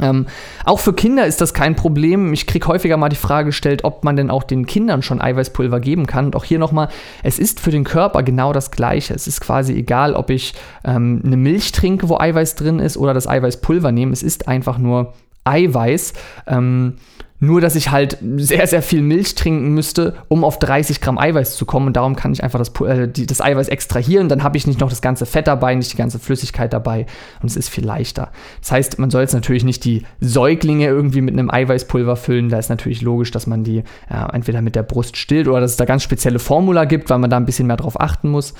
Ähm, 0.00 0.26
auch 0.64 0.80
für 0.80 0.92
Kinder 0.92 1.26
ist 1.26 1.40
das 1.40 1.54
kein 1.54 1.74
Problem. 1.74 2.32
Ich 2.32 2.46
kriege 2.46 2.66
häufiger 2.66 2.96
mal 2.96 3.08
die 3.08 3.16
Frage 3.16 3.46
gestellt, 3.46 3.84
ob 3.84 4.04
man 4.04 4.16
denn 4.16 4.30
auch 4.30 4.42
den 4.42 4.66
Kindern 4.66 5.02
schon 5.02 5.20
Eiweißpulver 5.20 5.80
geben 5.80 6.06
kann. 6.06 6.26
Und 6.26 6.36
auch 6.36 6.44
hier 6.44 6.58
nochmal, 6.58 6.88
es 7.22 7.38
ist 7.38 7.60
für 7.60 7.70
den 7.70 7.84
Körper 7.84 8.22
genau 8.22 8.52
das 8.52 8.70
Gleiche. 8.70 9.14
Es 9.14 9.26
ist 9.26 9.40
quasi 9.40 9.74
egal, 9.74 10.14
ob 10.14 10.30
ich 10.30 10.54
ähm, 10.84 11.22
eine 11.24 11.36
Milch 11.36 11.72
trinke, 11.72 12.08
wo 12.08 12.18
Eiweiß 12.18 12.54
drin 12.54 12.78
ist, 12.78 12.96
oder 12.96 13.14
das 13.14 13.26
Eiweißpulver 13.26 13.90
nehme. 13.90 14.12
Es 14.12 14.22
ist 14.22 14.46
einfach 14.46 14.78
nur 14.78 15.14
Eiweiß. 15.44 16.12
Ähm, 16.46 16.96
nur, 17.40 17.60
dass 17.60 17.76
ich 17.76 17.90
halt 17.90 18.18
sehr, 18.36 18.66
sehr 18.66 18.82
viel 18.82 19.00
Milch 19.00 19.34
trinken 19.34 19.72
müsste, 19.72 20.14
um 20.28 20.42
auf 20.44 20.58
30 20.58 21.00
Gramm 21.00 21.18
Eiweiß 21.18 21.56
zu 21.56 21.66
kommen. 21.66 21.88
Und 21.88 21.96
darum 21.96 22.16
kann 22.16 22.32
ich 22.32 22.42
einfach 22.42 22.58
das, 22.58 22.72
äh, 22.80 23.06
die, 23.06 23.26
das 23.26 23.40
Eiweiß 23.40 23.68
extrahieren. 23.68 24.28
Dann 24.28 24.42
habe 24.42 24.56
ich 24.56 24.66
nicht 24.66 24.80
noch 24.80 24.90
das 24.90 25.02
ganze 25.02 25.24
Fett 25.24 25.46
dabei, 25.46 25.74
nicht 25.74 25.92
die 25.92 25.96
ganze 25.96 26.18
Flüssigkeit 26.18 26.72
dabei. 26.72 27.06
Und 27.40 27.48
es 27.48 27.56
ist 27.56 27.68
viel 27.68 27.86
leichter. 27.86 28.32
Das 28.60 28.72
heißt, 28.72 28.98
man 28.98 29.10
soll 29.10 29.22
jetzt 29.22 29.34
natürlich 29.34 29.64
nicht 29.64 29.84
die 29.84 30.02
Säuglinge 30.20 30.86
irgendwie 30.86 31.20
mit 31.20 31.34
einem 31.34 31.50
Eiweißpulver 31.50 32.16
füllen. 32.16 32.48
Da 32.48 32.58
ist 32.58 32.70
natürlich 32.70 33.02
logisch, 33.02 33.30
dass 33.30 33.46
man 33.46 33.62
die 33.62 33.78
äh, 33.78 34.32
entweder 34.32 34.60
mit 34.60 34.74
der 34.74 34.82
Brust 34.82 35.16
stillt 35.16 35.46
oder 35.46 35.60
dass 35.60 35.72
es 35.72 35.76
da 35.76 35.84
ganz 35.84 36.02
spezielle 36.02 36.40
Formula 36.40 36.86
gibt, 36.86 37.08
weil 37.08 37.18
man 37.18 37.30
da 37.30 37.36
ein 37.36 37.46
bisschen 37.46 37.68
mehr 37.68 37.76
drauf 37.76 38.00
achten 38.00 38.30
muss. 38.30 38.54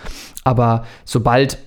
Aber 0.45 0.85
sobald 1.05 1.59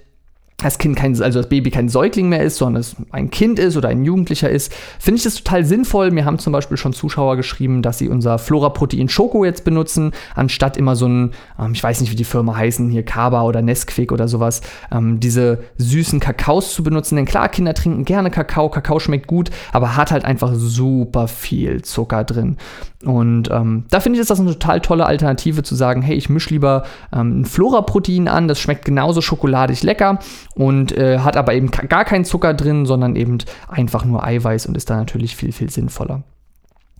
das 0.61 0.77
Kind 0.77 0.95
kein, 0.95 1.19
also 1.21 1.39
das 1.39 1.49
Baby 1.49 1.71
kein 1.71 1.89
Säugling 1.89 2.29
mehr 2.29 2.43
ist, 2.43 2.57
sondern 2.57 2.81
es 2.81 2.95
ein 3.11 3.29
Kind 3.29 3.59
ist 3.59 3.77
oder 3.77 3.89
ein 3.89 4.03
Jugendlicher 4.03 4.49
ist, 4.49 4.73
finde 4.99 5.17
ich 5.17 5.23
das 5.23 5.35
total 5.35 5.65
sinnvoll. 5.65 6.11
Mir 6.11 6.25
haben 6.25 6.39
zum 6.39 6.53
Beispiel 6.53 6.77
schon 6.77 6.93
Zuschauer 6.93 7.35
geschrieben, 7.35 7.81
dass 7.81 7.97
sie 7.97 8.09
unser 8.09 8.37
Flora-Protein 8.37 9.09
Schoko 9.09 9.45
jetzt 9.45 9.63
benutzen, 9.63 10.11
anstatt 10.35 10.77
immer 10.77 10.95
so 10.95 11.07
ein, 11.07 11.31
ähm, 11.59 11.73
ich 11.73 11.83
weiß 11.83 12.01
nicht, 12.01 12.11
wie 12.11 12.15
die 12.15 12.23
Firma 12.23 12.55
heißen, 12.55 12.89
hier 12.89 13.03
Kaba 13.03 13.43
oder 13.43 13.61
Nesquik 13.61 14.11
oder 14.11 14.27
sowas, 14.27 14.61
ähm, 14.91 15.19
diese 15.19 15.63
süßen 15.77 16.19
Kakaos 16.19 16.73
zu 16.73 16.83
benutzen. 16.83 17.15
Denn 17.15 17.25
klar, 17.25 17.49
Kinder 17.49 17.73
trinken 17.73 18.05
gerne 18.05 18.29
Kakao, 18.31 18.69
Kakao 18.69 18.99
schmeckt 18.99 19.27
gut, 19.27 19.49
aber 19.71 19.95
hat 19.95 20.11
halt 20.11 20.25
einfach 20.25 20.51
super 20.53 21.27
viel 21.27 21.81
Zucker 21.81 22.23
drin. 22.23 22.57
Und 23.03 23.49
ähm, 23.49 23.85
da 23.89 23.99
finde 23.99 24.17
ich, 24.17 24.21
ist 24.21 24.29
das 24.29 24.39
eine 24.39 24.51
total 24.51 24.79
tolle 24.81 25.05
Alternative 25.05 25.63
zu 25.63 25.75
sagen, 25.75 26.01
hey, 26.01 26.15
ich 26.15 26.29
mische 26.29 26.51
lieber 26.51 26.83
ähm, 27.11 27.41
ein 27.41 27.45
Flora-Protein 27.45 28.27
an, 28.27 28.47
das 28.47 28.59
schmeckt 28.59 28.85
genauso 28.85 29.21
schokoladig 29.21 29.81
lecker 29.81 30.19
und 30.53 30.95
äh, 30.95 31.19
hat 31.19 31.35
aber 31.35 31.53
eben 31.53 31.71
gar 31.71 32.05
keinen 32.05 32.25
Zucker 32.25 32.53
drin, 32.53 32.85
sondern 32.85 33.15
eben 33.15 33.39
einfach 33.67 34.05
nur 34.05 34.23
Eiweiß 34.23 34.67
und 34.67 34.77
ist 34.77 34.89
da 34.89 34.97
natürlich 34.97 35.35
viel, 35.35 35.51
viel 35.51 35.69
sinnvoller. 35.69 36.23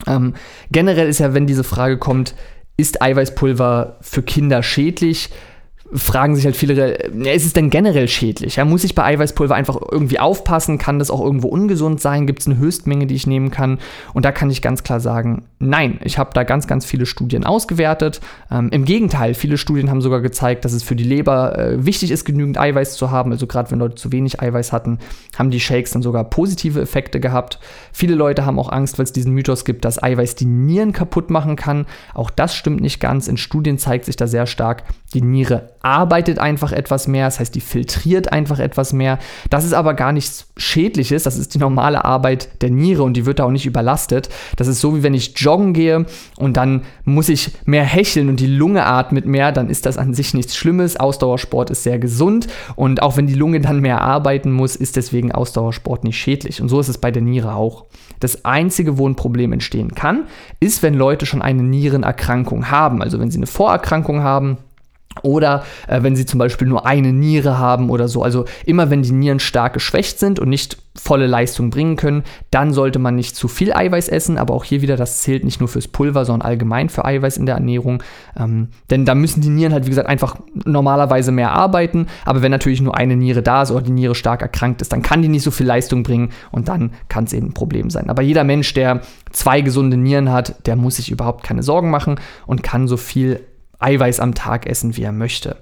Ähm, 0.08 0.34
generell 0.72 1.08
ist 1.08 1.20
ja, 1.20 1.34
wenn 1.34 1.46
diese 1.46 1.64
Frage 1.64 1.98
kommt, 1.98 2.34
ist 2.78 3.02
Eiweißpulver 3.02 3.98
für 4.02 4.24
Kinder 4.24 4.64
schädlich? 4.64 5.30
Fragen 5.94 6.36
sich 6.36 6.46
halt 6.46 6.56
viele, 6.56 7.10
ja, 7.24 7.32
ist 7.32 7.46
es 7.46 7.54
denn 7.54 7.70
generell 7.70 8.08
schädlich? 8.08 8.56
Ja, 8.56 8.66
muss 8.66 8.84
ich 8.84 8.96
bei 8.96 9.04
Eiweißpulver 9.04 9.54
einfach 9.54 9.78
irgendwie 9.92 10.20
aufpassen? 10.20 10.78
Kann 10.78 11.00
das 11.00 11.12
auch 11.12 11.22
irgendwo 11.22 11.50
ungesund 11.50 12.00
sein? 12.00 12.28
Gibt 12.28 12.42
es 12.42 12.48
eine 12.48 12.58
Höchstmenge, 12.58 13.08
die 13.08 13.16
ich 13.16 13.28
nehmen 13.28 13.52
kann? 13.52 13.80
Und 14.14 14.24
da 14.24 14.32
kann 14.32 14.50
ich 14.50 14.62
ganz 14.62 14.84
klar 14.84 15.00
sagen, 15.00 15.44
nein. 15.60 16.00
Ich 16.04 16.18
habe 16.18 16.32
da 16.34 16.44
ganz, 16.44 16.68
ganz 16.68 16.86
viele 16.86 17.06
Studien 17.06 17.44
ausgewertet. 17.44 18.22
Ähm, 18.50 18.70
Im 18.72 18.86
Gegenteil, 18.86 19.34
viele 19.34 19.58
Studien 19.58 19.90
haben 19.90 20.02
sogar 20.02 20.22
gezeigt, 20.22 20.64
dass 20.64 20.72
es 20.72 20.84
für 20.84 20.96
die 20.96 21.04
Leber 21.04 21.58
äh, 21.58 21.86
wichtig 21.86 22.12
ist, 22.12 22.24
genügend 22.24 22.58
Eiweiß 22.58 22.96
zu 22.96 23.12
haben. 23.12 23.32
Also 23.32 23.46
gerade 23.46 23.70
wenn 23.72 23.80
Leute 23.80 23.96
zu 23.96 24.12
wenig 24.12 24.42
Eiweiß 24.42 24.72
hatten, 24.72 25.00
haben 25.38 25.52
die 25.52 25.60
Shakes 25.60 25.92
dann 25.92 26.02
sogar 26.02 26.24
positive 26.24 26.80
Effekte 26.80 27.20
gehabt. 27.20 27.60
Viele 27.92 28.16
Leute 28.16 28.46
haben 28.46 28.60
auch 28.60 28.72
Angst, 28.72 28.98
weil 28.98 29.04
es 29.04 29.12
diesen 29.12 29.34
Mythos 29.34 29.66
gibt, 29.66 29.84
dass 29.84 30.02
Eiweiß 30.02 30.36
die 30.36 30.46
Nieren 30.46 30.94
kaputt 30.94 31.30
machen 31.30 31.58
kann. 31.58 31.86
Auch 32.14 32.30
das 32.30 32.56
stimmt 32.56 32.80
nicht 32.82 33.02
ganz. 33.02 33.28
In 33.28 33.38
Studien 33.38 33.78
zeigt 33.78 34.06
sich 34.06 34.16
da 34.16 34.28
sehr 34.28 34.48
stark, 34.48 34.84
die 35.14 35.22
Niere 35.22 35.70
arbeitet 35.84 36.40
einfach 36.40 36.72
etwas 36.72 37.08
mehr, 37.08 37.26
das 37.26 37.40
heißt, 37.40 37.56
die 37.56 37.62
filtriert 37.62 38.32
einfach 38.32 38.60
etwas 38.60 38.94
mehr. 38.94 39.20
Das 39.50 39.66
ist 39.66 39.74
aber 39.74 39.94
gar 39.94 40.12
nichts 40.12 40.48
Schädliches, 40.58 41.24
das 41.24 41.38
ist 41.38 41.54
die 41.54 41.60
normale 41.60 42.06
Arbeit 42.06 42.62
der 42.62 42.70
Niere 42.70 43.04
und 43.04 43.16
die 43.16 43.26
wird 43.26 43.40
da 43.40 43.46
auch 43.46 43.52
nicht 43.52 43.66
überlastet. 43.66 44.30
Das 44.58 44.68
ist 44.68 44.80
so, 44.80 44.96
wie 44.96 45.04
wenn 45.04 45.14
ich 45.14 45.38
joggen 45.38 45.74
gehe 45.74 46.06
und 46.38 46.58
dann 46.58 46.84
muss 47.06 47.30
ich 47.30 47.52
mehr 47.66 47.84
hecheln 47.84 48.30
und 48.30 48.40
die 48.40 48.48
Lunge 48.48 48.86
atmet 48.86 49.26
mehr, 49.26 49.52
dann 49.52 49.70
ist 49.70 49.86
das 49.86 49.98
an 49.98 50.14
sich 50.14 50.34
nichts 50.34 50.56
Schlimmes. 50.56 50.98
Ausdauersport 50.98 51.70
ist 51.70 51.84
sehr 51.84 52.00
gesund 52.00 52.48
und 52.76 53.02
auch 53.02 53.18
wenn 53.18 53.28
die 53.28 53.34
Lunge 53.34 53.62
dann 53.62 53.80
mehr 53.80 54.02
arbeiten 54.02 54.52
muss, 54.52 54.76
ist 54.76 54.96
deswegen 54.96 55.32
Ausdauersport 55.32 56.04
nicht 56.04 56.18
schädlich. 56.18 56.62
Und 56.62 56.70
so 56.70 56.80
ist 56.80 56.90
es 56.90 56.98
bei 56.98 57.12
der 57.12 57.22
Niere 57.22 57.56
auch. 57.56 57.86
Das 58.20 58.46
einzige, 58.46 58.98
wo 58.98 59.08
ein 59.10 59.16
Problem 59.16 59.52
entstehen 59.52 59.96
kann, 59.96 60.28
ist, 60.60 60.84
wenn 60.84 60.94
Leute 60.94 61.26
schon 61.26 61.42
eine 61.42 61.64
Nierenerkrankung 61.64 62.70
haben. 62.70 63.02
Also 63.02 63.20
wenn 63.20 63.32
sie 63.32 63.40
eine 63.40 63.48
Vorerkrankung 63.48 64.22
haben, 64.22 64.58
oder 65.24 65.64
äh, 65.88 66.02
wenn 66.04 66.16
sie 66.16 66.26
zum 66.26 66.40
Beispiel 66.40 66.68
nur 66.68 66.86
eine 66.86 67.14
Niere 67.14 67.58
haben 67.58 67.90
oder 67.90 68.08
so. 68.08 68.24
Also 68.24 68.46
immer 68.66 68.90
wenn 68.90 69.04
die 69.04 69.12
Nieren 69.12 69.40
stark 69.40 69.74
geschwächt 69.74 70.20
sind 70.20 70.40
und 70.40 70.50
nicht 70.50 70.78
volle 70.96 71.26
Leistung 71.26 71.70
bringen 71.70 71.96
können, 71.96 72.24
dann 72.50 72.74
sollte 72.74 73.00
man 73.00 73.16
nicht 73.16 73.36
zu 73.36 73.48
viel 73.48 73.74
Eiweiß 73.74 74.10
essen. 74.10 74.38
Aber 74.38 74.54
auch 74.54 74.64
hier 74.64 74.82
wieder, 74.82 74.98
das 74.98 75.22
zählt 75.22 75.46
nicht 75.46 75.60
nur 75.60 75.70
fürs 75.70 75.88
Pulver, 75.88 76.26
sondern 76.26 76.48
allgemein 76.48 76.90
für 76.90 77.06
Eiweiß 77.06 77.38
in 77.38 77.46
der 77.46 77.56
Ernährung. 77.56 78.04
Ähm, 78.38 78.70
denn 78.90 79.06
da 79.06 79.16
müssen 79.16 79.42
die 79.42 79.50
Nieren 79.50 79.74
halt, 79.74 79.86
wie 79.86 79.90
gesagt, 79.90 80.10
einfach 80.10 80.36
normalerweise 80.54 81.32
mehr 81.32 81.52
arbeiten. 81.52 82.08
Aber 82.26 82.42
wenn 82.42 82.52
natürlich 82.52 82.82
nur 82.82 82.98
eine 82.98 83.16
Niere 83.16 83.42
da 83.42 83.62
ist 83.62 83.72
oder 83.72 83.82
die 83.82 83.92
Niere 83.92 84.16
stark 84.16 84.42
erkrankt 84.42 84.82
ist, 84.82 84.92
dann 84.92 85.02
kann 85.02 85.22
die 85.22 85.30
nicht 85.30 85.44
so 85.44 85.52
viel 85.52 85.66
Leistung 85.66 86.04
bringen 86.04 86.32
und 86.52 86.68
dann 86.68 86.92
kann 87.08 87.24
es 87.24 87.34
eben 87.34 87.48
ein 87.48 87.54
Problem 87.54 87.90
sein. 87.90 88.10
Aber 88.10 88.22
jeder 88.22 88.44
Mensch, 88.44 88.74
der 88.74 89.02
zwei 89.32 89.62
gesunde 89.62 89.96
Nieren 89.96 90.32
hat, 90.32 90.68
der 90.68 90.76
muss 90.76 90.98
sich 90.98 91.10
überhaupt 91.10 91.44
keine 91.44 91.64
Sorgen 91.64 91.90
machen 91.90 92.20
und 92.46 92.64
kann 92.64 92.88
so 92.88 92.98
viel 92.98 93.42
Eiweiß 93.82 94.20
am 94.20 94.34
Tag 94.34 94.68
essen, 94.68 94.96
wie 94.98 95.04
er 95.04 95.12
möchte. 95.12 95.58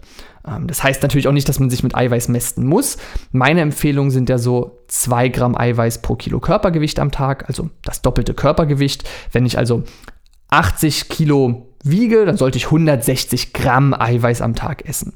Ähm, 0.47 0.67
das 0.67 0.83
heißt 0.83 1.01
natürlich 1.01 1.27
auch 1.27 1.33
nicht, 1.33 1.49
dass 1.49 1.59
man 1.59 1.69
sich 1.69 1.83
mit 1.83 1.95
Eiweiß 1.95 2.27
mästen 2.29 2.65
muss. 2.65 2.97
Meine 3.31 3.61
Empfehlungen 3.61 4.11
sind 4.11 4.29
ja 4.29 4.37
so 4.37 4.83
2 4.87 5.29
Gramm 5.29 5.57
Eiweiß 5.57 6.01
pro 6.01 6.15
Kilo 6.15 6.39
Körpergewicht 6.39 6.99
am 6.99 7.11
Tag, 7.11 7.45
also 7.47 7.69
das 7.83 8.01
doppelte 8.01 8.33
Körpergewicht. 8.33 9.07
Wenn 9.31 9.45
ich 9.45 9.57
also 9.57 9.83
80 10.49 11.09
Kilo 11.09 11.67
wiege, 11.83 12.25
dann 12.25 12.37
sollte 12.37 12.57
ich 12.57 12.65
160 12.65 13.53
Gramm 13.53 13.93
Eiweiß 13.93 14.41
am 14.41 14.55
Tag 14.55 14.87
essen. 14.87 15.13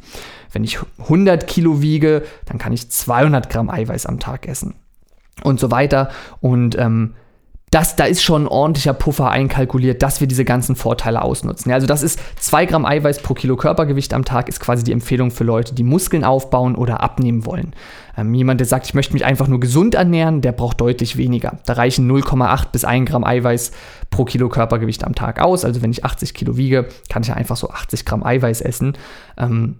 Wenn 0.51 0.63
ich 0.63 0.79
100 0.99 1.47
Kilo 1.47 1.81
wiege, 1.81 2.23
dann 2.45 2.57
kann 2.57 2.73
ich 2.73 2.89
200 2.89 3.49
Gramm 3.49 3.69
Eiweiß 3.69 4.05
am 4.05 4.19
Tag 4.19 4.47
essen. 4.47 4.75
Und 5.43 5.59
so 5.59 5.71
weiter. 5.71 6.09
Und 6.41 6.77
ähm, 6.77 7.15
das, 7.73 7.95
da 7.95 8.05
ist 8.05 8.23
schon 8.23 8.43
ein 8.43 8.47
ordentlicher 8.47 8.93
Puffer 8.93 9.29
einkalkuliert, 9.31 10.03
dass 10.03 10.19
wir 10.19 10.27
diese 10.27 10.45
ganzen 10.45 10.75
Vorteile 10.75 11.23
ausnutzen. 11.23 11.69
Ja, 11.69 11.75
also 11.75 11.87
das 11.87 12.03
ist 12.03 12.19
2 12.39 12.67
Gramm 12.67 12.85
Eiweiß 12.85 13.23
pro 13.23 13.33
Kilo 13.33 13.55
Körpergewicht 13.55 14.13
am 14.13 14.25
Tag, 14.25 14.47
ist 14.47 14.59
quasi 14.59 14.83
die 14.83 14.91
Empfehlung 14.91 15.31
für 15.31 15.43
Leute, 15.43 15.73
die 15.73 15.83
Muskeln 15.83 16.23
aufbauen 16.23 16.75
oder 16.75 17.01
abnehmen 17.01 17.47
wollen. 17.47 17.73
Ähm, 18.15 18.31
jemand, 18.35 18.59
der 18.59 18.67
sagt, 18.67 18.85
ich 18.85 18.93
möchte 18.93 19.13
mich 19.13 19.25
einfach 19.25 19.47
nur 19.47 19.59
gesund 19.59 19.95
ernähren, 19.95 20.41
der 20.41 20.51
braucht 20.51 20.81
deutlich 20.81 21.17
weniger. 21.17 21.57
Da 21.65 21.73
reichen 21.73 22.09
0,8 22.11 22.71
bis 22.71 22.85
1 22.85 23.09
Gramm 23.09 23.23
Eiweiß 23.23 23.71
pro 24.11 24.23
Kilo 24.25 24.49
Körpergewicht 24.49 25.03
am 25.03 25.15
Tag 25.15 25.41
aus. 25.41 25.65
Also 25.65 25.81
wenn 25.81 25.91
ich 25.91 26.05
80 26.05 26.35
Kilo 26.35 26.57
wiege, 26.57 26.87
kann 27.09 27.23
ich 27.23 27.29
ja 27.29 27.35
einfach 27.35 27.57
so 27.57 27.69
80 27.69 28.05
Gramm 28.05 28.23
Eiweiß 28.23 28.61
essen. 28.61 28.93
Ähm, 29.35 29.77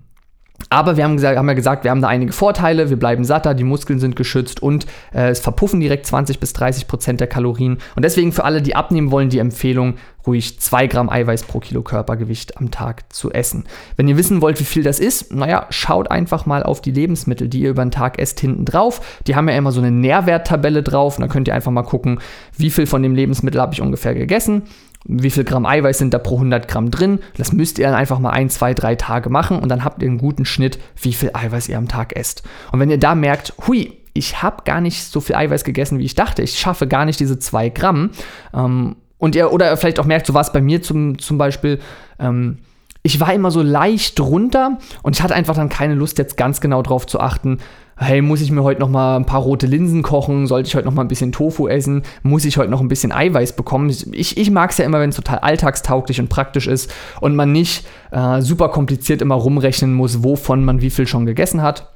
aber 0.69 0.98
wir 0.98 1.03
haben, 1.03 1.15
gesagt, 1.15 1.38
haben 1.38 1.48
ja 1.48 1.53
gesagt, 1.53 1.83
wir 1.83 1.91
haben 1.91 2.01
da 2.01 2.07
einige 2.07 2.31
Vorteile, 2.31 2.89
wir 2.89 2.98
bleiben 2.98 3.25
satter, 3.25 3.53
die 3.53 3.63
Muskeln 3.63 4.00
sind 4.00 4.15
geschützt 4.15 4.62
und 4.62 4.86
äh, 5.13 5.29
es 5.29 5.39
verpuffen 5.39 5.79
direkt 5.79 6.05
20 6.05 6.39
bis 6.39 6.53
30 6.53 6.88
Prozent 6.88 7.19
der 7.19 7.27
Kalorien. 7.27 7.77
Und 7.95 8.05
deswegen 8.05 8.31
für 8.31 8.43
alle, 8.43 8.62
die 8.62 8.75
abnehmen 8.75 9.12
wollen, 9.12 9.29
die 9.29 9.39
Empfehlung, 9.39 9.95
ruhig 10.25 10.60
2 10.60 10.88
Gramm 10.88 11.10
Eiweiß 11.10 11.43
pro 11.43 11.60
Kilo 11.60 11.81
Körpergewicht 11.81 12.57
am 12.57 12.72
Tag 12.72 13.12
zu 13.12 13.31
essen. 13.31 13.65
Wenn 13.98 14.07
ihr 14.07 14.17
wissen 14.17 14.41
wollt, 14.41 14.60
wie 14.60 14.65
viel 14.65 14.83
das 14.83 15.00
ist, 15.00 15.33
naja, 15.33 15.67
schaut 15.69 16.10
einfach 16.10 16.45
mal 16.45 16.63
auf 16.63 16.81
die 16.81 16.91
Lebensmittel, 16.91 17.50
die 17.50 17.62
ihr 17.62 17.72
über 17.72 17.83
den 17.83 17.91
Tag 17.91 18.19
esst, 18.19 18.39
hinten 18.39 18.65
drauf. 18.65 19.19
Die 19.27 19.36
haben 19.36 19.50
ja 19.50 19.57
immer 19.57 19.72
so 19.72 19.81
eine 19.81 19.91
Nährwerttabelle 19.91 20.81
drauf 20.81 21.17
und 21.17 21.22
dann 21.22 21.29
könnt 21.29 21.48
ihr 21.48 21.55
einfach 21.55 21.72
mal 21.72 21.83
gucken, 21.83 22.19
wie 22.57 22.69
viel 22.69 22.86
von 22.86 23.03
dem 23.03 23.15
Lebensmittel 23.15 23.60
habe 23.60 23.74
ich 23.74 23.81
ungefähr 23.81 24.13
gegessen 24.13 24.63
wie 25.05 25.29
viel 25.29 25.43
Gramm 25.43 25.65
Eiweiß 25.65 25.98
sind 25.98 26.13
da 26.13 26.19
pro 26.19 26.36
100 26.36 26.67
Gramm 26.67 26.91
drin. 26.91 27.19
Das 27.38 27.51
müsst 27.51 27.79
ihr 27.79 27.86
dann 27.86 27.95
einfach 27.95 28.19
mal 28.19 28.31
ein, 28.31 28.50
zwei, 28.50 28.74
drei 28.74 28.95
Tage 28.95 29.29
machen 29.29 29.60
und 29.60 29.69
dann 29.69 29.83
habt 29.83 30.01
ihr 30.01 30.10
einen 30.10 30.17
guten 30.17 30.45
Schnitt, 30.45 30.79
wie 31.01 31.13
viel 31.13 31.31
Eiweiß 31.33 31.69
ihr 31.69 31.77
am 31.77 31.88
Tag 31.88 32.15
esst. 32.15 32.43
Und 32.72 32.79
wenn 32.79 32.89
ihr 32.89 33.00
da 33.00 33.15
merkt, 33.15 33.53
hui, 33.67 33.98
ich 34.13 34.41
habe 34.41 34.63
gar 34.63 34.79
nicht 34.79 35.03
so 35.03 35.19
viel 35.19 35.36
Eiweiß 35.36 35.63
gegessen, 35.63 36.00
wie 36.00 36.05
ich 36.05 36.15
dachte, 36.15 36.41
ich 36.41 36.60
schaffe 36.60 36.88
gar 36.88 37.05
nicht 37.05 37.19
diese 37.19 37.39
zwei 37.39 37.69
Gramm, 37.69 38.12
ähm, 38.53 38.95
und 39.24 39.36
ihr, 39.36 39.53
oder 39.53 39.77
vielleicht 39.77 40.01
auch 40.01 40.05
merkt, 40.05 40.27
so 40.27 40.33
war 40.33 40.41
es 40.41 40.51
bei 40.51 40.60
mir 40.60 40.81
zum, 40.81 41.17
zum 41.17 41.38
Beispiel, 41.38 41.79
ähm, 42.19 42.57
ich 43.03 43.22
war 43.22 43.33
immer 43.33 43.51
so 43.51 43.62
leicht 43.62 44.19
runter 44.19 44.79
und 45.01 45.15
ich 45.15 45.24
hatte 45.24 45.33
einfach 45.33 45.55
dann 45.55 45.69
keine 45.69 45.95
Lust, 45.95 46.17
jetzt 46.17 46.36
ganz 46.36 46.60
genau 46.60 46.81
drauf 46.81 47.07
zu 47.07 47.22
achten, 47.22 47.60
hey, 47.97 48.21
muss 48.21 48.41
ich 48.41 48.51
mir 48.51 48.63
heute 48.63 48.81
noch 48.81 48.89
mal 48.89 49.15
ein 49.17 49.25
paar 49.25 49.41
rote 49.41 49.67
Linsen 49.67 50.01
kochen? 50.01 50.47
Sollte 50.47 50.67
ich 50.67 50.75
heute 50.75 50.85
noch 50.85 50.93
mal 50.93 51.03
ein 51.03 51.07
bisschen 51.07 51.31
Tofu 51.31 51.67
essen? 51.67 52.03
Muss 52.21 52.45
ich 52.45 52.57
heute 52.57 52.71
noch 52.71 52.81
ein 52.81 52.88
bisschen 52.88 53.12
Eiweiß 53.12 53.55
bekommen? 53.55 53.89
Ich, 53.89 54.38
ich 54.38 54.51
mag 54.51 54.71
es 54.71 54.77
ja 54.77 54.85
immer, 54.85 55.00
wenn 55.00 55.09
es 55.09 55.15
total 55.15 55.39
alltagstauglich 55.39 56.19
und 56.19 56.29
praktisch 56.29 56.67
ist 56.67 56.93
und 57.21 57.35
man 57.35 57.51
nicht 57.51 57.85
äh, 58.12 58.41
super 58.41 58.69
kompliziert 58.69 59.21
immer 59.21 59.35
rumrechnen 59.35 59.93
muss, 59.93 60.23
wovon 60.23 60.65
man 60.65 60.81
wie 60.81 60.89
viel 60.89 61.07
schon 61.07 61.25
gegessen 61.25 61.62
hat. 61.62 61.93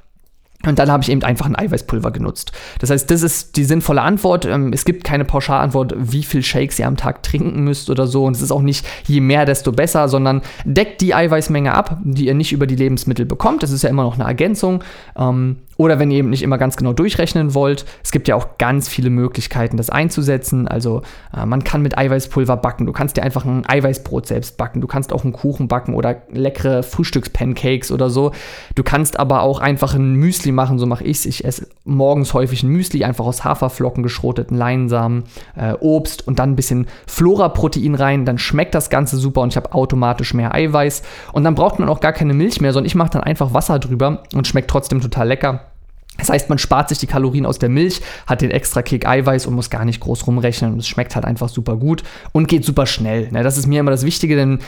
Und 0.66 0.80
dann 0.80 0.90
habe 0.90 1.04
ich 1.04 1.08
eben 1.08 1.22
einfach 1.22 1.46
ein 1.46 1.54
Eiweißpulver 1.54 2.10
genutzt. 2.10 2.50
Das 2.80 2.90
heißt, 2.90 3.08
das 3.12 3.22
ist 3.22 3.56
die 3.56 3.62
sinnvolle 3.62 4.02
Antwort. 4.02 4.44
Ähm, 4.44 4.72
es 4.72 4.84
gibt 4.84 5.04
keine 5.04 5.24
Pauschalantwort, 5.24 5.94
wie 5.96 6.24
viel 6.24 6.42
Shakes 6.42 6.80
ihr 6.80 6.88
am 6.88 6.96
Tag 6.96 7.22
trinken 7.22 7.62
müsst 7.62 7.90
oder 7.90 8.08
so. 8.08 8.24
Und 8.24 8.34
es 8.34 8.42
ist 8.42 8.50
auch 8.50 8.62
nicht 8.62 8.84
je 9.06 9.20
mehr, 9.20 9.44
desto 9.44 9.70
besser, 9.70 10.08
sondern 10.08 10.42
deckt 10.64 11.00
die 11.00 11.14
Eiweißmenge 11.14 11.72
ab, 11.72 11.98
die 12.02 12.26
ihr 12.26 12.34
nicht 12.34 12.50
über 12.50 12.66
die 12.66 12.74
Lebensmittel 12.74 13.24
bekommt. 13.24 13.62
Das 13.62 13.70
ist 13.70 13.82
ja 13.82 13.88
immer 13.88 14.02
noch 14.02 14.14
eine 14.14 14.24
Ergänzung. 14.24 14.82
Ähm, 15.16 15.58
oder 15.78 16.00
wenn 16.00 16.10
ihr 16.10 16.18
eben 16.18 16.30
nicht 16.30 16.42
immer 16.42 16.58
ganz 16.58 16.76
genau 16.76 16.92
durchrechnen 16.92 17.54
wollt, 17.54 17.86
es 18.02 18.10
gibt 18.10 18.26
ja 18.26 18.34
auch 18.34 18.58
ganz 18.58 18.88
viele 18.88 19.10
Möglichkeiten, 19.10 19.76
das 19.76 19.90
einzusetzen. 19.90 20.66
Also 20.66 21.02
äh, 21.34 21.46
man 21.46 21.62
kann 21.62 21.82
mit 21.82 21.96
Eiweißpulver 21.96 22.56
backen. 22.56 22.84
Du 22.84 22.92
kannst 22.92 23.16
dir 23.16 23.22
einfach 23.22 23.44
ein 23.44 23.64
Eiweißbrot 23.64 24.26
selbst 24.26 24.56
backen. 24.56 24.80
Du 24.80 24.88
kannst 24.88 25.12
auch 25.12 25.22
einen 25.22 25.32
Kuchen 25.32 25.68
backen 25.68 25.94
oder 25.94 26.22
leckere 26.32 26.82
Frühstückspancakes 26.82 27.92
oder 27.92 28.10
so. 28.10 28.32
Du 28.74 28.82
kannst 28.82 29.20
aber 29.20 29.42
auch 29.42 29.60
einfach 29.60 29.94
ein 29.94 30.14
Müsli 30.14 30.50
machen. 30.50 30.80
So 30.80 30.86
mache 30.86 31.04
ich 31.04 31.18
es. 31.18 31.26
Ich 31.26 31.44
esse 31.44 31.68
morgens 31.84 32.34
häufig 32.34 32.64
ein 32.64 32.70
Müsli, 32.70 33.04
einfach 33.04 33.24
aus 33.24 33.44
Haferflocken, 33.44 34.02
geschroteten 34.02 34.56
Leinsamen, 34.56 35.24
äh, 35.54 35.74
Obst 35.74 36.26
und 36.26 36.40
dann 36.40 36.50
ein 36.50 36.56
bisschen 36.56 36.88
Flora-Protein 37.06 37.94
rein. 37.94 38.24
Dann 38.24 38.38
schmeckt 38.38 38.74
das 38.74 38.90
Ganze 38.90 39.16
super 39.16 39.42
und 39.42 39.50
ich 39.50 39.56
habe 39.56 39.72
automatisch 39.72 40.34
mehr 40.34 40.52
Eiweiß. 40.52 41.02
Und 41.32 41.44
dann 41.44 41.54
braucht 41.54 41.78
man 41.78 41.88
auch 41.88 42.00
gar 42.00 42.12
keine 42.12 42.34
Milch 42.34 42.60
mehr, 42.60 42.72
sondern 42.72 42.86
ich 42.86 42.96
mache 42.96 43.10
dann 43.10 43.22
einfach 43.22 43.54
Wasser 43.54 43.78
drüber 43.78 44.24
und 44.34 44.48
schmeckt 44.48 44.68
trotzdem 44.68 45.00
total 45.00 45.28
lecker. 45.28 45.67
Das 46.18 46.30
heißt, 46.30 46.48
man 46.48 46.58
spart 46.58 46.88
sich 46.88 46.98
die 46.98 47.06
Kalorien 47.06 47.46
aus 47.46 47.58
der 47.58 47.68
Milch, 47.68 48.00
hat 48.26 48.42
den 48.42 48.50
extra 48.50 48.82
Kick 48.82 49.06
Eiweiß 49.06 49.46
und 49.46 49.54
muss 49.54 49.70
gar 49.70 49.84
nicht 49.84 50.00
groß 50.00 50.26
rumrechnen. 50.26 50.72
Und 50.72 50.80
es 50.80 50.88
schmeckt 50.88 51.14
halt 51.14 51.24
einfach 51.24 51.48
super 51.48 51.76
gut 51.76 52.02
und 52.32 52.48
geht 52.48 52.64
super 52.64 52.86
schnell. 52.86 53.30
Ne? 53.30 53.42
Das 53.42 53.56
ist 53.56 53.66
mir 53.66 53.80
immer 53.80 53.92
das 53.92 54.04
Wichtige, 54.04 54.36
denn 54.36 54.58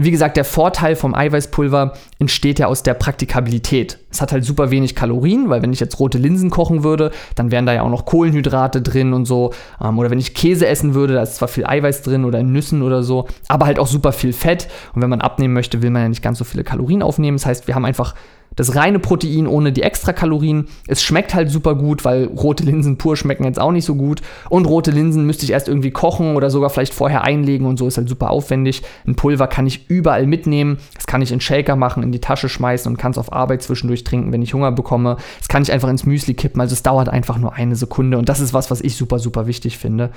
wie 0.00 0.12
gesagt, 0.12 0.36
der 0.36 0.44
Vorteil 0.44 0.94
vom 0.94 1.12
Eiweißpulver 1.12 1.94
entsteht 2.20 2.60
ja 2.60 2.68
aus 2.68 2.84
der 2.84 2.94
Praktikabilität. 2.94 3.98
Es 4.12 4.20
hat 4.20 4.30
halt 4.30 4.44
super 4.44 4.70
wenig 4.70 4.94
Kalorien, 4.94 5.50
weil 5.50 5.60
wenn 5.60 5.72
ich 5.72 5.80
jetzt 5.80 5.98
rote 5.98 6.18
Linsen 6.18 6.50
kochen 6.50 6.84
würde, 6.84 7.10
dann 7.34 7.50
wären 7.50 7.66
da 7.66 7.72
ja 7.72 7.82
auch 7.82 7.90
noch 7.90 8.04
Kohlenhydrate 8.04 8.80
drin 8.80 9.12
und 9.12 9.24
so. 9.24 9.52
Ähm, 9.82 9.98
oder 9.98 10.10
wenn 10.10 10.20
ich 10.20 10.34
Käse 10.34 10.68
essen 10.68 10.94
würde, 10.94 11.14
da 11.14 11.22
ist 11.22 11.36
zwar 11.36 11.48
viel 11.48 11.66
Eiweiß 11.66 12.02
drin 12.02 12.24
oder 12.24 12.38
in 12.38 12.52
Nüssen 12.52 12.82
oder 12.82 13.02
so, 13.02 13.26
aber 13.48 13.66
halt 13.66 13.80
auch 13.80 13.88
super 13.88 14.12
viel 14.12 14.32
Fett. 14.32 14.68
Und 14.94 15.02
wenn 15.02 15.10
man 15.10 15.20
abnehmen 15.20 15.54
möchte, 15.54 15.82
will 15.82 15.90
man 15.90 16.02
ja 16.02 16.08
nicht 16.08 16.22
ganz 16.22 16.38
so 16.38 16.44
viele 16.44 16.62
Kalorien 16.62 17.02
aufnehmen. 17.02 17.36
Das 17.36 17.46
heißt, 17.46 17.66
wir 17.66 17.74
haben 17.74 17.84
einfach 17.84 18.14
das 18.56 18.74
reine 18.74 18.98
Protein 18.98 19.46
ohne 19.46 19.72
die 19.72 19.82
Extrakalorien. 19.82 20.66
Es 20.86 21.02
schmeckt 21.02 21.34
halt 21.34 21.50
super 21.50 21.74
gut, 21.74 22.04
weil 22.04 22.24
rote 22.24 22.64
Linsen 22.64 22.98
pur 22.98 23.16
schmecken 23.16 23.44
jetzt 23.44 23.60
auch 23.60 23.72
nicht 23.72 23.84
so 23.84 23.94
gut. 23.94 24.20
Und 24.50 24.66
rote 24.66 24.90
Linsen 24.90 25.26
müsste 25.26 25.44
ich 25.44 25.52
erst 25.52 25.68
irgendwie 25.68 25.90
kochen 25.90 26.36
oder 26.36 26.50
sogar 26.50 26.70
vielleicht 26.70 26.94
vorher 26.94 27.22
einlegen 27.22 27.66
und 27.66 27.78
so 27.78 27.86
ist 27.86 27.98
halt 27.98 28.08
super 28.08 28.30
aufwendig. 28.30 28.82
Ein 29.06 29.14
Pulver 29.14 29.46
kann 29.46 29.66
ich 29.66 29.88
überall 29.88 30.26
mitnehmen. 30.26 30.78
Das 30.94 31.06
kann 31.06 31.22
ich 31.22 31.32
in 31.32 31.40
Shaker 31.40 31.76
machen, 31.76 32.02
in 32.02 32.12
die 32.12 32.20
Tasche 32.20 32.48
schmeißen 32.48 32.90
und 32.90 32.98
kann 32.98 33.12
es 33.12 33.18
auf 33.18 33.32
Arbeit 33.32 33.62
zwischendurch 33.62 34.04
trinken, 34.04 34.32
wenn 34.32 34.42
ich 34.42 34.54
Hunger 34.54 34.72
bekomme. 34.72 35.16
Das 35.38 35.48
kann 35.48 35.62
ich 35.62 35.72
einfach 35.72 35.88
ins 35.88 36.06
Müsli 36.06 36.34
kippen. 36.34 36.60
Also 36.60 36.72
es 36.72 36.82
dauert 36.82 37.08
einfach 37.08 37.38
nur 37.38 37.54
eine 37.54 37.76
Sekunde 37.76 38.18
und 38.18 38.28
das 38.28 38.40
ist 38.40 38.54
was, 38.54 38.70
was 38.70 38.80
ich 38.80 38.96
super, 38.96 39.18
super 39.18 39.46
wichtig 39.46 39.78
finde. 39.78 40.10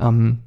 Ähm, 0.00 0.38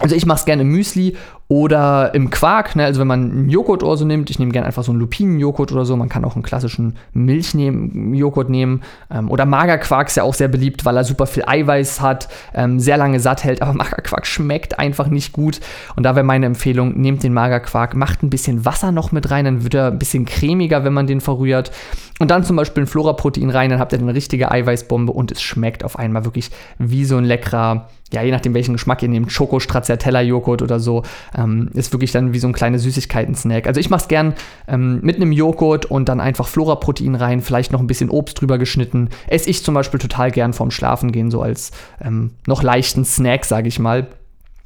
also 0.00 0.16
ich 0.16 0.26
mache 0.26 0.40
es 0.40 0.44
gerne 0.44 0.62
im 0.62 0.68
Müsli 0.68 1.16
oder 1.46 2.14
im 2.14 2.30
Quark. 2.30 2.74
Ne? 2.74 2.84
Also 2.84 3.00
wenn 3.00 3.06
man 3.06 3.30
einen 3.30 3.48
Joghurt 3.48 3.84
oder 3.84 3.96
so 3.96 4.04
nimmt, 4.04 4.28
ich 4.28 4.40
nehme 4.40 4.50
gerne 4.50 4.66
einfach 4.66 4.82
so 4.82 4.90
einen 4.90 4.98
Lupinenjoghurt 4.98 5.70
oder 5.70 5.84
so. 5.84 5.96
Man 5.96 6.08
kann 6.08 6.24
auch 6.24 6.34
einen 6.34 6.42
klassischen 6.42 6.96
Milchjoghurt 7.12 8.50
nehmen. 8.50 8.82
Ähm, 9.08 9.30
oder 9.30 9.46
Magerquark 9.46 10.08
ist 10.08 10.16
ja 10.16 10.24
auch 10.24 10.34
sehr 10.34 10.48
beliebt, 10.48 10.84
weil 10.84 10.96
er 10.96 11.04
super 11.04 11.26
viel 11.26 11.44
Eiweiß 11.46 12.00
hat, 12.00 12.28
ähm, 12.54 12.80
sehr 12.80 12.96
lange 12.96 13.20
satt 13.20 13.44
hält. 13.44 13.62
Aber 13.62 13.72
Magerquark 13.74 14.26
schmeckt 14.26 14.80
einfach 14.80 15.06
nicht 15.06 15.32
gut. 15.32 15.60
Und 15.94 16.02
da 16.02 16.16
wäre 16.16 16.24
meine 16.24 16.46
Empfehlung, 16.46 17.00
nehmt 17.00 17.22
den 17.22 17.32
Magerquark, 17.32 17.94
macht 17.94 18.24
ein 18.24 18.30
bisschen 18.30 18.64
Wasser 18.64 18.90
noch 18.90 19.12
mit 19.12 19.30
rein, 19.30 19.44
dann 19.44 19.62
wird 19.62 19.74
er 19.74 19.88
ein 19.88 19.98
bisschen 19.98 20.24
cremiger, 20.24 20.82
wenn 20.82 20.92
man 20.92 21.06
den 21.06 21.20
verrührt. 21.20 21.70
Und 22.18 22.30
dann 22.30 22.42
zum 22.42 22.56
Beispiel 22.56 22.84
ein 22.84 22.88
Flora-Protein 22.88 23.50
rein, 23.50 23.70
dann 23.70 23.78
habt 23.78 23.92
ihr 23.92 23.98
eine 23.98 24.14
richtige 24.14 24.50
Eiweißbombe 24.50 25.12
und 25.12 25.30
es 25.30 25.42
schmeckt 25.42 25.84
auf 25.84 25.98
einmal 25.98 26.24
wirklich 26.24 26.50
wie 26.78 27.04
so 27.04 27.16
ein 27.16 27.24
leckerer 27.24 27.88
ja, 28.14 28.22
je 28.22 28.30
nachdem 28.30 28.54
welchen 28.54 28.72
Geschmack 28.72 29.02
ihr 29.02 29.08
nehmt, 29.08 29.32
Schoko, 29.32 29.60
Stracciatella 29.60 30.22
Joghurt 30.22 30.62
oder 30.62 30.80
so, 30.80 31.02
ähm, 31.36 31.70
ist 31.74 31.92
wirklich 31.92 32.12
dann 32.12 32.32
wie 32.32 32.38
so 32.38 32.46
ein 32.46 32.52
kleiner 32.52 32.78
Süßigkeiten-Snack. 32.78 33.66
Also 33.66 33.80
ich 33.80 33.90
mache 33.90 34.02
es 34.02 34.08
gern 34.08 34.34
ähm, 34.68 35.00
mit 35.02 35.16
einem 35.16 35.32
Joghurt 35.32 35.86
und 35.86 36.08
dann 36.08 36.20
einfach 36.20 36.46
Flora-Protein 36.46 37.14
rein, 37.14 37.40
vielleicht 37.40 37.72
noch 37.72 37.80
ein 37.80 37.86
bisschen 37.86 38.10
Obst 38.10 38.40
drüber 38.40 38.58
geschnitten. 38.58 39.10
Esse 39.26 39.50
ich 39.50 39.62
zum 39.62 39.74
Beispiel 39.74 40.00
total 40.00 40.30
gern 40.30 40.52
vorm 40.52 40.70
Schlafengehen, 40.70 41.30
so 41.30 41.42
als 41.42 41.72
ähm, 42.00 42.30
noch 42.46 42.62
leichten 42.62 43.04
Snack, 43.04 43.44
sage 43.44 43.68
ich 43.68 43.78
mal. 43.78 44.08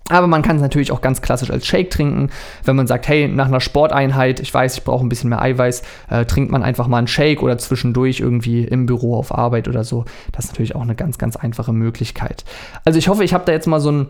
Aber 0.09 0.27
man 0.27 0.43
kann 0.43 0.57
es 0.57 0.63
natürlich 0.63 0.93
auch 0.93 1.01
ganz 1.01 1.21
klassisch 1.23 1.51
als 1.51 1.67
Shake 1.67 1.91
trinken. 1.91 2.31
Wenn 2.65 2.77
man 2.77 2.87
sagt, 2.87 3.09
hey, 3.09 3.29
nach 3.29 3.47
einer 3.47 3.61
Sporteinheit, 3.61 4.41
ich 4.41 4.53
weiß, 4.53 4.79
ich 4.79 4.85
brauche 4.85 5.05
ein 5.05 5.09
bisschen 5.09 5.31
mehr 5.31 5.43
Eiweiß, 5.43 5.83
äh, 6.11 6.25
trinkt 6.25 6.51
man 6.51 6.63
einfach 6.63 6.87
mal 6.87 6.99
einen 6.99 7.09
Shake 7.09 7.43
oder 7.43 7.59
zwischendurch 7.59 8.21
irgendwie 8.21 8.65
im 8.65 8.87
Büro 8.87 9.17
auf 9.17 9.37
Arbeit 9.37 9.69
oder 9.69 9.85
so. 9.85 10.05
Das 10.33 10.47
ist 10.47 10.53
natürlich 10.53 10.75
auch 10.75 10.83
eine 10.83 10.95
ganz, 10.95 11.19
ganz 11.19 11.37
einfache 11.37 11.73
Möglichkeit. 11.73 12.45
Also 12.85 12.99
ich 12.99 13.09
hoffe, 13.09 13.25
ich 13.25 13.35
habe 13.35 13.45
da 13.45 13.53
jetzt 13.53 13.67
mal 13.67 13.81
so 13.81 13.91
einen 13.91 14.09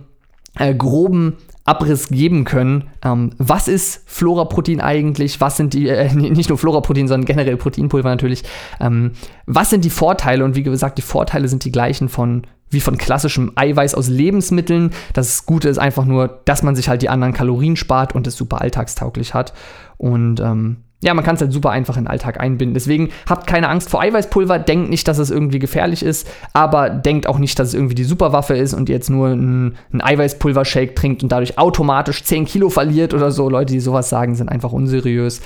äh, 0.58 0.74
groben 0.74 1.36
Abriss 1.64 2.08
geben 2.08 2.44
können. 2.44 2.84
Ähm, 3.04 3.30
was 3.38 3.68
ist 3.68 4.02
Floraprotein 4.06 4.80
eigentlich? 4.80 5.40
Was 5.40 5.56
sind 5.56 5.74
die, 5.74 5.88
äh, 5.88 6.12
nicht 6.14 6.48
nur 6.48 6.58
Floraprotein, 6.58 7.08
sondern 7.08 7.26
generell 7.26 7.56
Proteinpulver 7.56 8.08
natürlich. 8.08 8.42
Ähm, 8.80 9.12
was 9.46 9.70
sind 9.70 9.84
die 9.84 9.90
Vorteile? 9.90 10.44
Und 10.44 10.56
wie 10.56 10.62
gesagt, 10.62 10.98
die 10.98 11.02
Vorteile 11.02 11.48
sind 11.48 11.64
die 11.64 11.72
gleichen 11.72 12.08
von 12.08 12.46
wie 12.70 12.80
von 12.80 12.98
klassischem 12.98 13.52
Eiweiß 13.54 13.94
aus 13.94 14.08
Lebensmitteln. 14.08 14.90
Das 15.12 15.46
Gute 15.46 15.68
ist 15.68 15.78
einfach 15.78 16.04
nur, 16.04 16.40
dass 16.44 16.62
man 16.62 16.76
sich 16.76 16.88
halt 16.88 17.02
die 17.02 17.08
anderen 17.08 17.34
Kalorien 17.34 17.76
spart 17.76 18.14
und 18.14 18.26
es 18.26 18.36
super 18.36 18.60
alltagstauglich 18.60 19.34
hat. 19.34 19.52
Und 19.96 20.40
ähm, 20.40 20.78
ja, 21.00 21.14
man 21.14 21.24
kann 21.24 21.36
es 21.36 21.40
halt 21.40 21.52
super 21.52 21.70
einfach 21.70 21.96
in 21.96 22.04
den 22.04 22.10
Alltag 22.10 22.40
einbinden. 22.40 22.74
Deswegen 22.74 23.10
habt 23.28 23.46
keine 23.46 23.68
Angst 23.68 23.88
vor 23.88 24.00
Eiweißpulver, 24.00 24.58
denkt 24.58 24.90
nicht, 24.90 25.06
dass 25.06 25.18
es 25.18 25.30
irgendwie 25.30 25.60
gefährlich 25.60 26.02
ist, 26.02 26.28
aber 26.52 26.90
denkt 26.90 27.28
auch 27.28 27.38
nicht, 27.38 27.56
dass 27.58 27.68
es 27.68 27.74
irgendwie 27.74 27.94
die 27.94 28.04
Superwaffe 28.04 28.56
ist 28.56 28.74
und 28.74 28.88
ihr 28.88 28.96
jetzt 28.96 29.08
nur 29.08 29.28
einen, 29.28 29.76
Eiweißpulver-Shake 29.92 30.96
trinkt 30.96 31.22
und 31.22 31.30
dadurch 31.30 31.56
automatisch 31.56 32.24
10 32.24 32.46
Kilo 32.46 32.68
verliert 32.68 33.14
oder 33.14 33.30
so. 33.30 33.48
Leute, 33.48 33.72
die 33.72 33.80
sowas 33.80 34.08
sagen, 34.08 34.34
sind 34.34 34.48
einfach 34.48 34.72
unseriös 34.72 35.40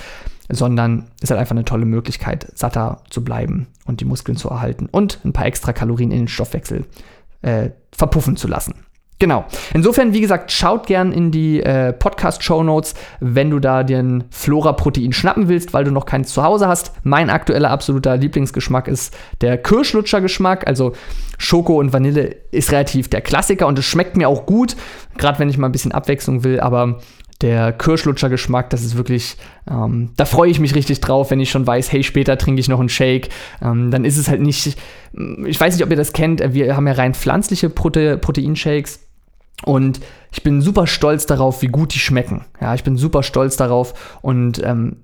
sondern 0.48 1.10
ist 1.20 1.30
halt 1.30 1.40
einfach 1.40 1.54
eine 1.54 1.64
tolle 1.64 1.84
Möglichkeit, 1.84 2.46
satter 2.54 3.02
zu 3.10 3.24
bleiben 3.24 3.68
und 3.84 4.00
die 4.00 4.04
Muskeln 4.04 4.36
zu 4.36 4.48
erhalten 4.48 4.88
und 4.90 5.18
ein 5.24 5.32
paar 5.32 5.46
extra 5.46 5.72
Kalorien 5.72 6.10
in 6.10 6.18
den 6.18 6.28
Stoffwechsel 6.28 6.84
äh, 7.42 7.70
verpuffen 7.92 8.36
zu 8.36 8.48
lassen. 8.48 8.74
Genau. 9.22 9.44
Insofern, 9.72 10.12
wie 10.12 10.20
gesagt, 10.20 10.50
schaut 10.50 10.88
gern 10.88 11.12
in 11.12 11.30
die 11.30 11.62
äh, 11.62 11.92
Podcast-Show 11.92 12.64
Notes, 12.64 12.94
wenn 13.20 13.50
du 13.50 13.60
da 13.60 13.84
den 13.84 14.24
Flora-Protein 14.30 15.12
schnappen 15.12 15.46
willst, 15.46 15.72
weil 15.72 15.84
du 15.84 15.92
noch 15.92 16.06
keins 16.06 16.32
zu 16.32 16.42
Hause 16.42 16.66
hast. 16.66 16.90
Mein 17.04 17.30
aktueller 17.30 17.70
absoluter 17.70 18.16
Lieblingsgeschmack 18.16 18.88
ist 18.88 19.16
der 19.40 19.58
Kirschlutscher-Geschmack. 19.58 20.66
Also 20.66 20.94
Schoko 21.38 21.78
und 21.78 21.92
Vanille 21.92 22.34
ist 22.50 22.72
relativ 22.72 23.10
der 23.10 23.20
Klassiker 23.20 23.68
und 23.68 23.78
es 23.78 23.84
schmeckt 23.84 24.16
mir 24.16 24.28
auch 24.28 24.44
gut, 24.44 24.74
gerade 25.18 25.38
wenn 25.38 25.48
ich 25.48 25.56
mal 25.56 25.68
ein 25.68 25.72
bisschen 25.72 25.92
Abwechslung 25.92 26.42
will. 26.42 26.58
Aber 26.58 26.98
der 27.42 27.72
Kirschlutscher-Geschmack, 27.72 28.70
das 28.70 28.82
ist 28.82 28.96
wirklich, 28.96 29.36
ähm, 29.70 30.10
da 30.16 30.24
freue 30.24 30.50
ich 30.50 30.60
mich 30.60 30.74
richtig 30.74 31.00
drauf, 31.00 31.30
wenn 31.30 31.40
ich 31.40 31.50
schon 31.50 31.66
weiß, 31.66 31.92
hey, 31.92 32.02
später 32.02 32.38
trinke 32.38 32.60
ich 32.60 32.68
noch 32.68 32.80
einen 32.80 32.88
Shake. 32.88 33.28
Ähm, 33.60 33.90
dann 33.90 34.04
ist 34.04 34.16
es 34.16 34.28
halt 34.28 34.40
nicht, 34.40 34.76
ich 35.46 35.60
weiß 35.60 35.74
nicht, 35.74 35.84
ob 35.84 35.90
ihr 35.90 35.96
das 35.96 36.12
kennt, 36.12 36.42
wir 36.54 36.76
haben 36.76 36.86
ja 36.86 36.94
rein 36.94 37.14
pflanzliche 37.14 37.68
Prote 37.68 38.16
Proteinshakes. 38.18 39.00
Und 39.64 40.00
ich 40.32 40.42
bin 40.42 40.60
super 40.60 40.86
stolz 40.86 41.26
darauf, 41.26 41.62
wie 41.62 41.68
gut 41.68 41.94
die 41.94 42.00
schmecken. 42.00 42.46
Ja, 42.60 42.74
ich 42.74 42.82
bin 42.82 42.96
super 42.96 43.22
stolz 43.22 43.56
darauf. 43.56 44.18
Und 44.20 44.60
ähm, 44.64 44.96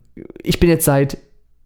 ich 0.43 0.59
bin 0.59 0.69
jetzt 0.69 0.85
seit 0.85 1.19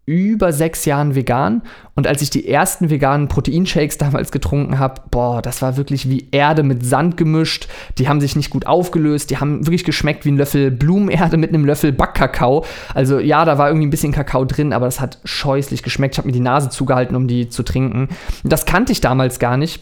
über 0.05 0.51
sechs 0.51 0.83
Jahren 0.83 1.15
vegan 1.15 1.61
und 1.95 2.07
als 2.07 2.21
ich 2.21 2.29
die 2.29 2.47
ersten 2.47 2.89
veganen 2.89 3.29
Proteinshakes 3.29 3.97
damals 3.97 4.31
getrunken 4.31 4.77
habe, 4.77 5.01
boah, 5.11 5.41
das 5.41 5.61
war 5.61 5.77
wirklich 5.77 6.09
wie 6.09 6.27
Erde 6.31 6.63
mit 6.63 6.85
Sand 6.85 7.15
gemischt. 7.15 7.67
Die 7.97 8.09
haben 8.09 8.19
sich 8.19 8.35
nicht 8.35 8.49
gut 8.49 8.67
aufgelöst, 8.67 9.29
die 9.29 9.37
haben 9.37 9.65
wirklich 9.65 9.85
geschmeckt 9.85 10.25
wie 10.25 10.31
ein 10.31 10.37
Löffel 10.37 10.71
Blumenerde 10.71 11.37
mit 11.37 11.49
einem 11.49 11.63
Löffel 11.63 11.93
Backkakao. 11.93 12.65
Also 12.93 13.19
ja, 13.19 13.45
da 13.45 13.57
war 13.57 13.69
irgendwie 13.69 13.87
ein 13.87 13.91
bisschen 13.91 14.11
Kakao 14.11 14.43
drin, 14.43 14.73
aber 14.73 14.85
das 14.85 14.99
hat 14.99 15.19
scheußlich 15.23 15.83
geschmeckt. 15.83 16.15
Ich 16.15 16.17
habe 16.17 16.27
mir 16.27 16.33
die 16.33 16.39
Nase 16.41 16.69
zugehalten, 16.69 17.15
um 17.15 17.27
die 17.27 17.47
zu 17.47 17.63
trinken. 17.63 18.09
Das 18.43 18.65
kannte 18.65 18.91
ich 18.91 19.01
damals 19.01 19.39
gar 19.39 19.57
nicht 19.57 19.81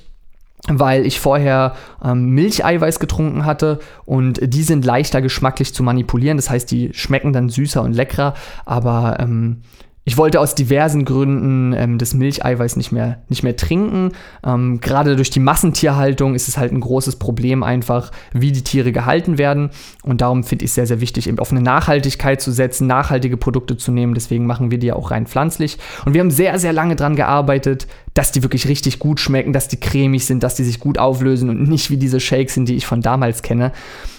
weil 0.67 1.07
ich 1.07 1.19
vorher 1.19 1.73
ähm, 2.03 2.29
Milcheiweiß 2.35 2.99
getrunken 2.99 3.45
hatte 3.45 3.79
und 4.05 4.39
die 4.43 4.61
sind 4.61 4.85
leichter 4.85 5.19
geschmacklich 5.19 5.73
zu 5.73 5.81
manipulieren. 5.81 6.37
Das 6.37 6.51
heißt, 6.51 6.69
die 6.69 6.93
schmecken 6.93 7.33
dann 7.33 7.49
süßer 7.49 7.81
und 7.81 7.93
leckerer, 7.93 8.35
aber 8.65 9.17
ähm, 9.19 9.63
ich 10.03 10.17
wollte 10.17 10.39
aus 10.39 10.55
diversen 10.55 11.05
Gründen 11.05 11.73
ähm, 11.73 11.97
das 11.99 12.15
Milcheiweiß 12.15 12.75
nicht 12.75 12.91
mehr, 12.91 13.21
nicht 13.29 13.43
mehr 13.43 13.55
trinken. 13.55 14.13
Ähm, 14.43 14.79
Gerade 14.81 15.15
durch 15.15 15.29
die 15.29 15.39
Massentierhaltung 15.39 16.33
ist 16.33 16.47
es 16.47 16.57
halt 16.57 16.71
ein 16.71 16.79
großes 16.79 17.17
Problem 17.17 17.61
einfach, 17.61 18.11
wie 18.33 18.51
die 18.51 18.63
Tiere 18.63 18.91
gehalten 18.91 19.37
werden. 19.37 19.69
Und 20.01 20.21
darum 20.21 20.43
finde 20.43 20.65
ich 20.65 20.71
es 20.71 20.75
sehr, 20.75 20.87
sehr 20.87 21.01
wichtig, 21.01 21.27
eben 21.27 21.37
auf 21.37 21.51
eine 21.51 21.61
Nachhaltigkeit 21.61 22.41
zu 22.41 22.51
setzen, 22.51 22.87
nachhaltige 22.87 23.37
Produkte 23.37 23.77
zu 23.77 23.91
nehmen. 23.91 24.15
Deswegen 24.15 24.47
machen 24.47 24.71
wir 24.71 24.79
die 24.79 24.87
ja 24.87 24.95
auch 24.95 25.11
rein 25.11 25.27
pflanzlich. 25.27 25.77
Und 26.03 26.15
wir 26.15 26.21
haben 26.21 26.31
sehr, 26.31 26.57
sehr 26.57 26.73
lange 26.73 26.95
daran 26.95 27.15
gearbeitet, 27.15 27.87
dass 28.13 28.31
die 28.31 28.43
wirklich 28.43 28.67
richtig 28.67 28.99
gut 28.99 29.19
schmecken, 29.19 29.53
dass 29.53 29.67
die 29.67 29.79
cremig 29.79 30.25
sind, 30.25 30.43
dass 30.43 30.55
die 30.55 30.63
sich 30.63 30.79
gut 30.79 30.97
auflösen 30.97 31.49
und 31.49 31.67
nicht 31.67 31.89
wie 31.89 31.97
diese 31.97 32.19
Shakes 32.19 32.55
sind, 32.55 32.67
die 32.67 32.75
ich 32.75 32.85
von 32.85 33.01
damals 33.01 33.41
kenne. 33.41 33.71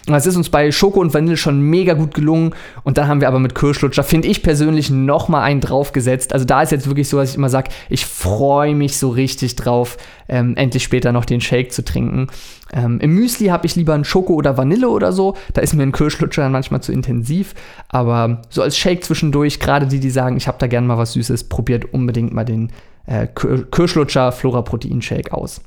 Und 0.07 0.15
das 0.15 0.27
ist 0.27 0.37
uns 0.37 0.49
bei 0.49 0.73
Schoko 0.73 1.01
und 1.01 1.15
Vanille 1.15 1.37
schon 1.37 1.61
mega 1.61 1.95
gut 1.95 2.15
gelungen. 2.15 2.55
Und 2.83 2.99
dann 2.99 3.07
haben 3.07 3.21
wir 3.21 3.29
aber 3.29 3.39
mit 3.39 3.55
Kirschlutscher, 3.55 4.03
finde 4.03 4.29
ich 4.29 4.43
persönlich, 4.43 4.91
nochmal 4.91 5.43
einen 5.43 5.61
draufgesetzt. 5.61 6.33
Also 6.33 6.45
da 6.45 6.63
ist 6.63 6.73
jetzt 6.73 6.89
wirklich 6.89 7.09
so, 7.09 7.19
dass 7.19 7.31
ich 7.31 7.37
immer 7.37 7.51
sage, 7.51 7.71
ich 7.89 8.05
freue 8.05 8.75
mich 8.75 8.97
so 8.97 9.11
richtig 9.11 9.55
drauf, 9.55 9.99
ähm, 10.29 10.57
endlich 10.57 10.83
später 10.83 11.13
noch 11.13 11.25
den 11.25 11.41
Shake 11.41 11.73
zu 11.73 11.85
trinken. 11.85 12.29
Ähm, 12.73 12.99
Im 13.01 13.15
Müsli 13.15 13.49
habe 13.49 13.67
ich 13.67 13.77
lieber 13.77 13.95
einen 13.95 14.05
Schoko 14.05 14.33
oder 14.35 14.57
Vanille 14.57 14.89
oder 14.89 15.13
so. 15.13 15.37
Da 15.53 15.61
ist 15.61 15.75
mir 15.75 15.85
ein 15.85 15.93
Kirschlutscher 15.93 16.43
dann 16.43 16.53
manchmal 16.53 16.83
zu 16.83 16.91
intensiv. 16.91 17.55
Aber 17.89 18.43
so 18.49 18.63
als 18.63 18.77
Shake 18.77 19.05
zwischendurch, 19.05 19.61
gerade 19.61 19.87
die, 19.87 20.01
die 20.01 20.11
sagen, 20.11 20.37
ich 20.37 20.49
habe 20.49 20.59
da 20.59 20.67
gerne 20.67 20.87
mal 20.87 20.99
was 20.99 21.13
Süßes, 21.13 21.45
probiert 21.45 21.93
unbedingt 21.93 22.33
mal 22.33 22.45
den 22.45 22.73
äh, 23.07 23.27
Kirschlutscher 23.27 24.33
Flora 24.33 24.63
Protein 24.63 25.03
Shake 25.03 25.33
aus. 25.33 25.61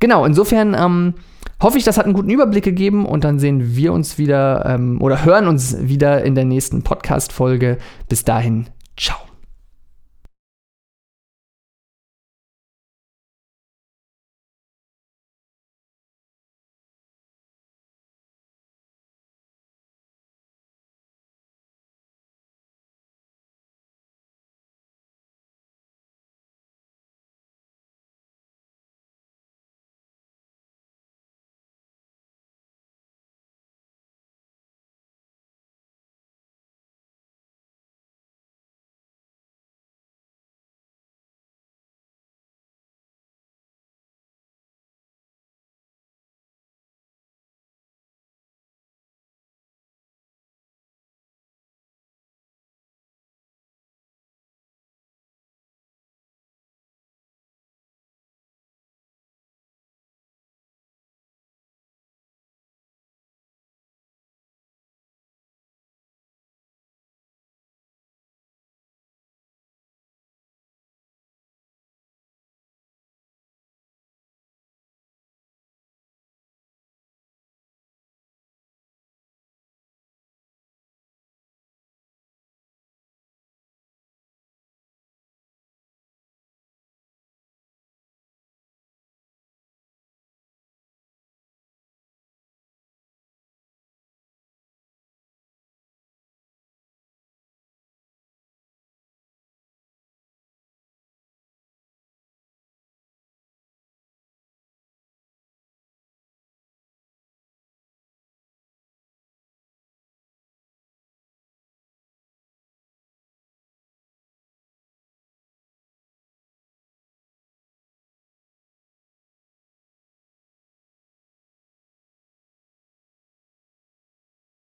Genau, 0.00 0.24
insofern 0.24 0.74
ähm, 0.74 1.14
hoffe 1.60 1.78
ich, 1.78 1.84
das 1.84 1.98
hat 1.98 2.04
einen 2.04 2.14
guten 2.14 2.30
Überblick 2.30 2.64
gegeben 2.64 3.06
und 3.06 3.24
dann 3.24 3.38
sehen 3.38 3.76
wir 3.76 3.92
uns 3.92 4.18
wieder 4.18 4.64
ähm, 4.66 5.00
oder 5.00 5.24
hören 5.24 5.48
uns 5.48 5.76
wieder 5.80 6.24
in 6.24 6.34
der 6.34 6.44
nächsten 6.44 6.82
Podcast-Folge. 6.82 7.78
Bis 8.08 8.24
dahin, 8.24 8.68
ciao. 8.96 9.27